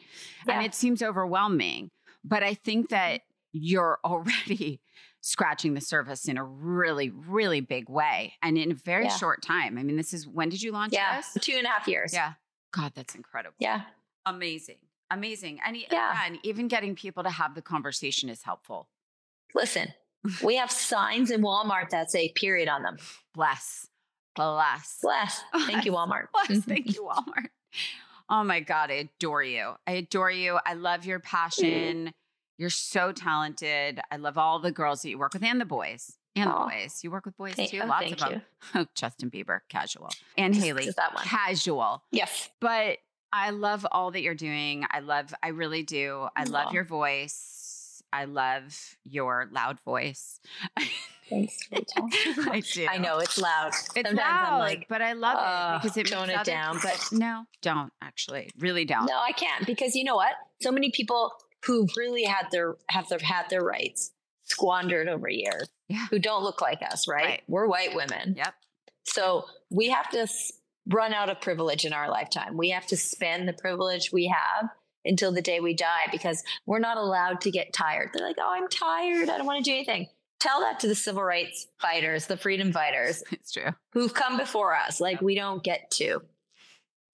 [0.47, 0.55] Yeah.
[0.55, 1.91] And it seems overwhelming.
[2.23, 3.59] But I think that mm-hmm.
[3.61, 4.81] you're already
[5.21, 9.17] scratching the surface in a really, really big way and in a very yeah.
[9.17, 9.77] short time.
[9.77, 11.37] I mean, this is when did you launch yeah, this?
[11.41, 12.13] Two and a half years.
[12.13, 12.33] Yeah.
[12.77, 13.55] God, that's incredible.
[13.59, 13.81] Yeah.
[14.25, 14.77] Amazing.
[15.09, 15.59] Amazing.
[15.65, 16.21] And, yeah.
[16.25, 18.87] and even getting people to have the conversation is helpful.
[19.55, 19.93] Listen,
[20.43, 22.97] we have signs in Walmart that say period on them.
[23.33, 23.87] Bless.
[24.35, 24.99] Bless.
[25.01, 25.41] Bless.
[25.65, 26.27] Thank you, Walmart.
[26.33, 26.59] Bless.
[26.65, 27.47] Thank you, Walmart.
[28.29, 29.73] Oh my God, I adore you.
[29.87, 30.59] I adore you.
[30.65, 32.11] I love your passion.
[32.57, 34.01] You're so talented.
[34.11, 36.17] I love all the girls that you work with and the boys.
[36.37, 36.69] And oh.
[36.69, 36.99] the boys.
[37.03, 37.81] You work with boys thank, too?
[37.83, 38.41] Oh, Lots of them.
[38.75, 40.09] Oh, Justin Bieber, casual.
[40.37, 41.23] And just, Hailey, just that one.
[41.23, 42.03] casual.
[42.11, 42.49] Yes.
[42.59, 42.99] But
[43.31, 44.85] I love all that you're doing.
[44.89, 46.27] I love, I really do.
[46.35, 48.01] I love your voice.
[48.11, 50.39] I love your loud voice.
[51.29, 52.09] Thanks, Rachel.
[52.51, 52.87] I do.
[52.89, 53.67] I know it's loud.
[53.67, 56.79] It's Sometimes loud, I'm like, but I love it because it tone it down.
[56.81, 59.07] But no, don't actually, really don't.
[59.07, 60.33] No, I can't because you know what?
[60.61, 61.33] So many people
[61.65, 64.11] who really had their have their had their rights
[64.47, 65.67] squandered over years.
[65.89, 66.05] Yeah.
[66.09, 67.25] Who don't look like us, right?
[67.25, 67.43] right?
[67.47, 68.35] We're white women.
[68.37, 68.53] Yep.
[69.03, 70.27] So we have to
[70.87, 72.57] run out of privilege in our lifetime.
[72.57, 74.69] We have to spend the privilege we have
[75.05, 78.09] until the day we die because we're not allowed to get tired.
[78.13, 79.29] They're like, oh, I'm tired.
[79.29, 80.07] I don't want to do anything.
[80.39, 83.23] Tell that to the civil rights fighters, the freedom fighters.
[83.31, 83.71] It's true.
[83.93, 85.01] Who've come before us.
[85.01, 86.21] Like, we don't get to.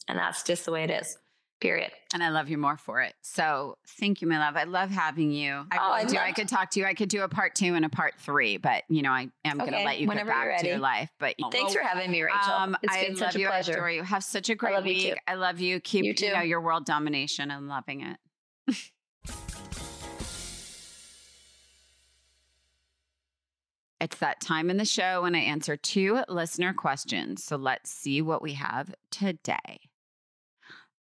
[0.08, 1.18] And that's just the way it is
[1.64, 1.92] period.
[2.14, 3.16] And I love you more for it.
[3.22, 4.58] So thank you, my love.
[4.58, 5.66] I love having you.
[5.72, 6.16] I oh, really I do.
[6.16, 6.86] Love- I could talk to you.
[6.86, 9.62] I could do a part two and a part three, but you know, I am
[9.62, 9.72] okay.
[9.72, 11.10] going to let you Whenever get back to your life.
[11.20, 12.52] But thanks for having me, Rachel.
[12.52, 13.72] Um, it's been I such a pleasure.
[13.72, 14.04] I adore you.
[14.04, 15.04] Have such a great I love week.
[15.04, 15.18] You too.
[15.26, 15.80] I love you.
[15.80, 16.26] Keep you, too.
[16.26, 17.50] you know your world domination.
[17.50, 18.02] I'm loving
[18.68, 18.90] it.
[24.02, 27.42] It's that time in the show when I answer two listener questions.
[27.42, 29.80] So let's see what we have today.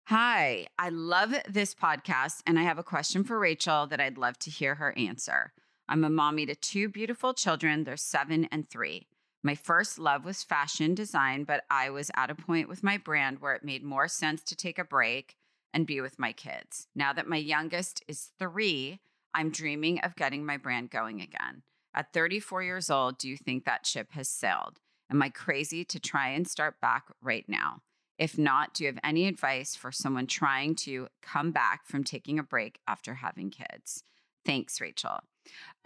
[0.10, 4.40] Hi, I love this podcast, and I have a question for Rachel that I'd love
[4.40, 5.54] to hear her answer.
[5.88, 9.06] I'm a mommy to two beautiful children, they're seven and three.
[9.44, 13.40] My first love was fashion design, but I was at a point with my brand
[13.40, 15.36] where it made more sense to take a break
[15.76, 16.88] and be with my kids.
[16.96, 19.02] Now that my youngest is three,
[19.36, 21.62] I'm dreaming of getting my brand going again.
[21.94, 24.80] At 34 years old, do you think that ship has sailed?
[25.12, 27.84] Am I crazy to try and start back right now?
[28.20, 32.38] If not, do you have any advice for someone trying to come back from taking
[32.38, 34.04] a break after having kids?
[34.46, 35.20] Thanks, Rachel.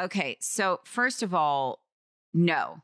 [0.01, 1.79] Okay, so first of all,
[2.33, 2.81] no,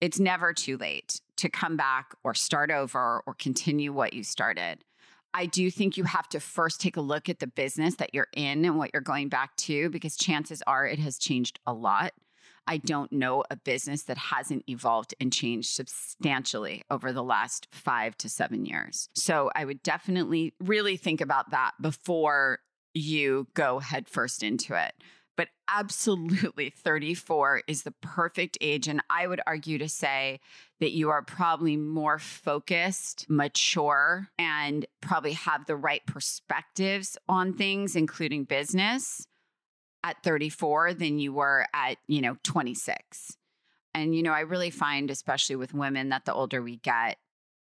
[0.00, 4.84] it's never too late to come back or start over or continue what you started.
[5.32, 8.28] I do think you have to first take a look at the business that you're
[8.32, 12.12] in and what you're going back to because chances are it has changed a lot.
[12.68, 18.16] I don't know a business that hasn't evolved and changed substantially over the last five
[18.18, 19.08] to seven years.
[19.14, 22.58] So I would definitely really think about that before
[22.92, 24.92] you go headfirst into it.
[25.38, 28.88] But absolutely, 34 is the perfect age.
[28.88, 30.40] And I would argue to say
[30.80, 37.96] that you are probably more focused, mature, and probably have the right perspectives on things,
[37.96, 39.27] including business
[40.08, 43.36] at 34 than you were at, you know, 26.
[43.94, 47.18] And, you know, I really find, especially with women, that the older we get,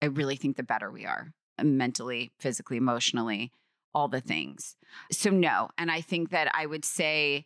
[0.02, 3.52] I really think the better we are uh, mentally, physically, emotionally,
[3.94, 4.76] all the things.
[5.12, 5.70] So, no.
[5.78, 7.46] And I think that I would say,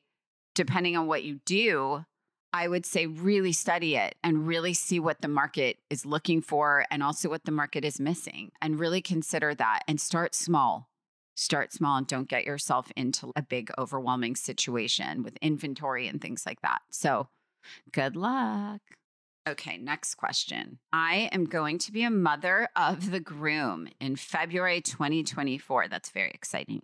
[0.55, 2.05] depending on what you do,
[2.53, 6.85] I would say really study it and really see what the market is looking for
[6.91, 10.90] and also what the market is missing and really consider that and start small
[11.35, 16.45] start small and don't get yourself into a big overwhelming situation with inventory and things
[16.45, 16.81] like that.
[16.89, 17.29] So,
[17.91, 18.81] good luck.
[19.49, 20.77] Okay, next question.
[20.93, 25.87] I am going to be a mother of the groom in February 2024.
[25.87, 26.83] That's very exciting.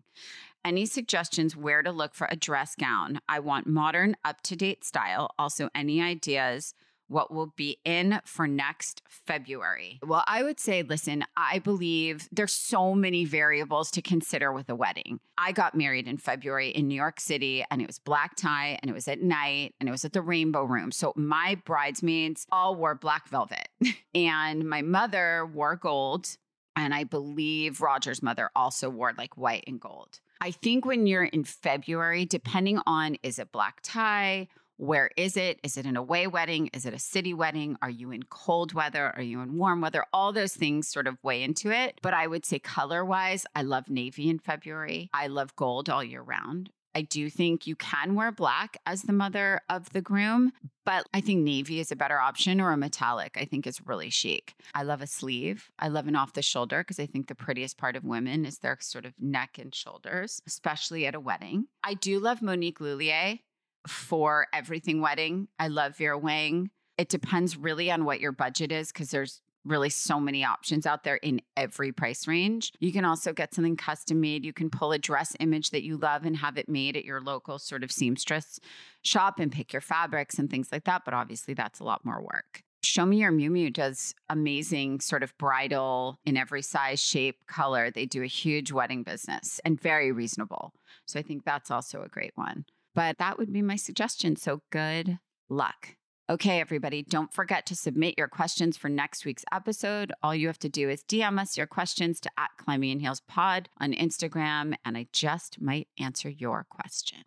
[0.65, 3.21] Any suggestions where to look for a dress gown?
[3.29, 5.29] I want modern, up to date style.
[5.37, 6.73] Also, any ideas
[7.07, 9.99] what will be in for next February?
[10.05, 14.75] Well, I would say, listen, I believe there's so many variables to consider with a
[14.75, 15.19] wedding.
[15.37, 18.89] I got married in February in New York City and it was black tie and
[18.89, 20.91] it was at night and it was at the Rainbow Room.
[20.91, 23.69] So my bridesmaids all wore black velvet
[24.15, 26.37] and my mother wore gold.
[26.75, 30.19] And I believe Rodger's mother also wore like white and gold.
[30.39, 34.47] I think when you're in February, depending on is it black tie
[34.77, 35.59] where is it?
[35.63, 36.69] Is it an away wedding?
[36.73, 37.77] Is it a city wedding?
[37.81, 39.11] Are you in cold weather?
[39.15, 40.05] Are you in warm weather?
[40.13, 41.99] All those things sort of weigh into it.
[42.01, 45.09] But I would say color wise, I love navy in February.
[45.13, 46.69] I love gold all year round.
[46.97, 50.51] I do think you can wear black as the mother of the groom,
[50.83, 53.37] but I think navy is a better option or a metallic.
[53.39, 54.55] I think is really chic.
[54.73, 55.69] I love a sleeve.
[55.77, 58.59] I love an off the shoulder because I think the prettiest part of women is
[58.59, 61.67] their sort of neck and shoulders, especially at a wedding.
[61.83, 63.37] I do love Monique Lhuillier
[63.85, 65.47] for everything wedding.
[65.59, 66.69] I love Vera Wang.
[66.97, 71.03] It depends really on what your budget is because there's really so many options out
[71.03, 72.71] there in every price range.
[72.79, 74.45] You can also get something custom made.
[74.45, 77.21] You can pull a dress image that you love and have it made at your
[77.21, 78.59] local sort of seamstress
[79.01, 81.03] shop and pick your fabrics and things like that.
[81.05, 82.63] But obviously, that's a lot more work.
[82.83, 87.91] Show Me Your Mumu does amazing sort of bridal in every size, shape, color.
[87.91, 90.73] They do a huge wedding business and very reasonable.
[91.05, 92.65] So I think that's also a great one.
[92.97, 94.37] But that would be my suggestion.
[94.37, 95.19] So good
[95.49, 95.89] luck.
[96.31, 100.11] Okay, everybody, don't forget to submit your questions for next week's episode.
[100.23, 103.21] All you have to do is DM us your questions to at Climbing in Heels
[103.21, 107.19] Pod on Instagram, and I just might answer your question.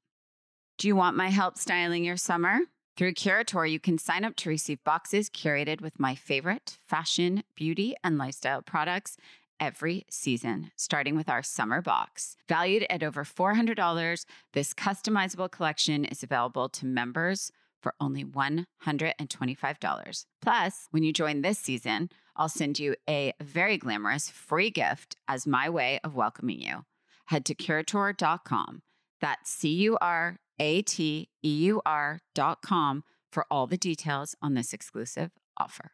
[0.76, 2.58] Do you want my help styling your summer?
[2.96, 7.94] Through Curateur, you can sign up to receive boxes curated with my favorite fashion, beauty,
[8.02, 9.16] and lifestyle products
[9.60, 12.36] every season, starting with our summer box.
[12.48, 20.24] Valued at over $400, this customizable collection is available to members for only $125.
[20.42, 25.46] Plus, when you join this season, I'll send you a very glamorous free gift as
[25.46, 26.84] my way of welcoming you.
[27.26, 28.82] Head to curateur.com.
[29.20, 34.72] That's C U R A T E U R.com for all the details on this
[34.72, 35.92] exclusive offer.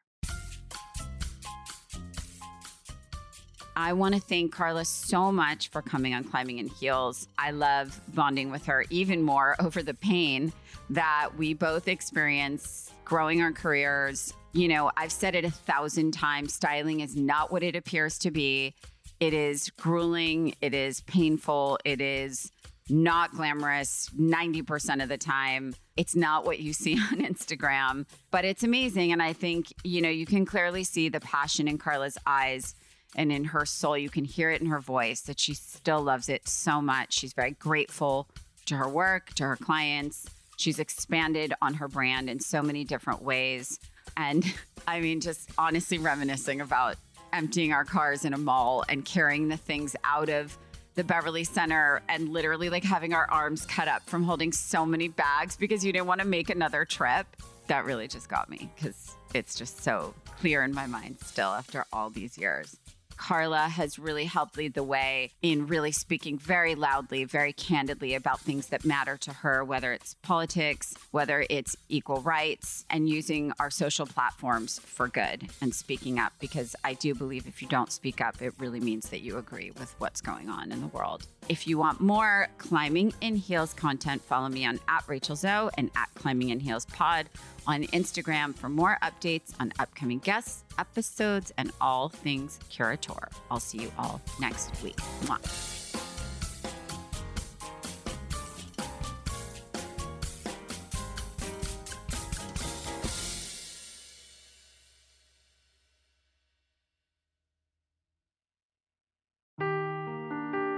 [3.78, 7.28] I want to thank Karla so much for coming on Climbing in Heels.
[7.36, 10.50] I love bonding with her even more over the pain
[10.88, 14.32] that we both experience growing our careers.
[14.52, 18.30] You know, I've said it a thousand times styling is not what it appears to
[18.30, 18.74] be.
[19.20, 22.50] It is grueling, it is painful, it is
[22.88, 25.74] not glamorous 90% of the time.
[25.98, 29.12] It's not what you see on Instagram, but it's amazing.
[29.12, 32.74] And I think, you know, you can clearly see the passion in Karla's eyes
[33.16, 33.98] and in her soul.
[33.98, 37.14] You can hear it in her voice that she still loves it so much.
[37.14, 38.28] She's very grateful
[38.66, 40.26] to her work, to her clients.
[40.56, 43.80] She's expanded on her brand in so many different ways.
[44.16, 44.44] And
[44.86, 46.96] I mean, just honestly reminiscing about
[47.32, 50.56] emptying our cars in a mall and carrying the things out of
[50.94, 55.08] the Beverly Center and literally like having our arms cut up from holding so many
[55.08, 57.26] bags because you didn't want to make another trip.
[57.66, 61.84] That really just got me because it's just so clear in my mind still after
[61.92, 62.78] all these years.
[63.16, 68.40] Karla has really helped lead the way in really speaking very loudly, very candidly about
[68.40, 73.70] things that matter to her, whether it's politics, whether it's equal rights, and using our
[73.70, 76.32] social platforms for good and speaking up.
[76.40, 79.70] Because I do believe if you don't speak up, it really means that you agree
[79.72, 81.26] with what's going on in the world.
[81.48, 85.90] If you want more Climbing in Heels content, follow me on at Rachel Zoe and
[85.96, 87.28] at Climbing in Heels Pod
[87.66, 93.28] on Instagram for more updates on upcoming guests, episodes, and all things Curateur.
[93.50, 94.96] I'll see you all next week.
[95.22, 95.86] Mwah.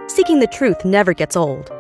[0.09, 1.78] Seeking the truth never gets old.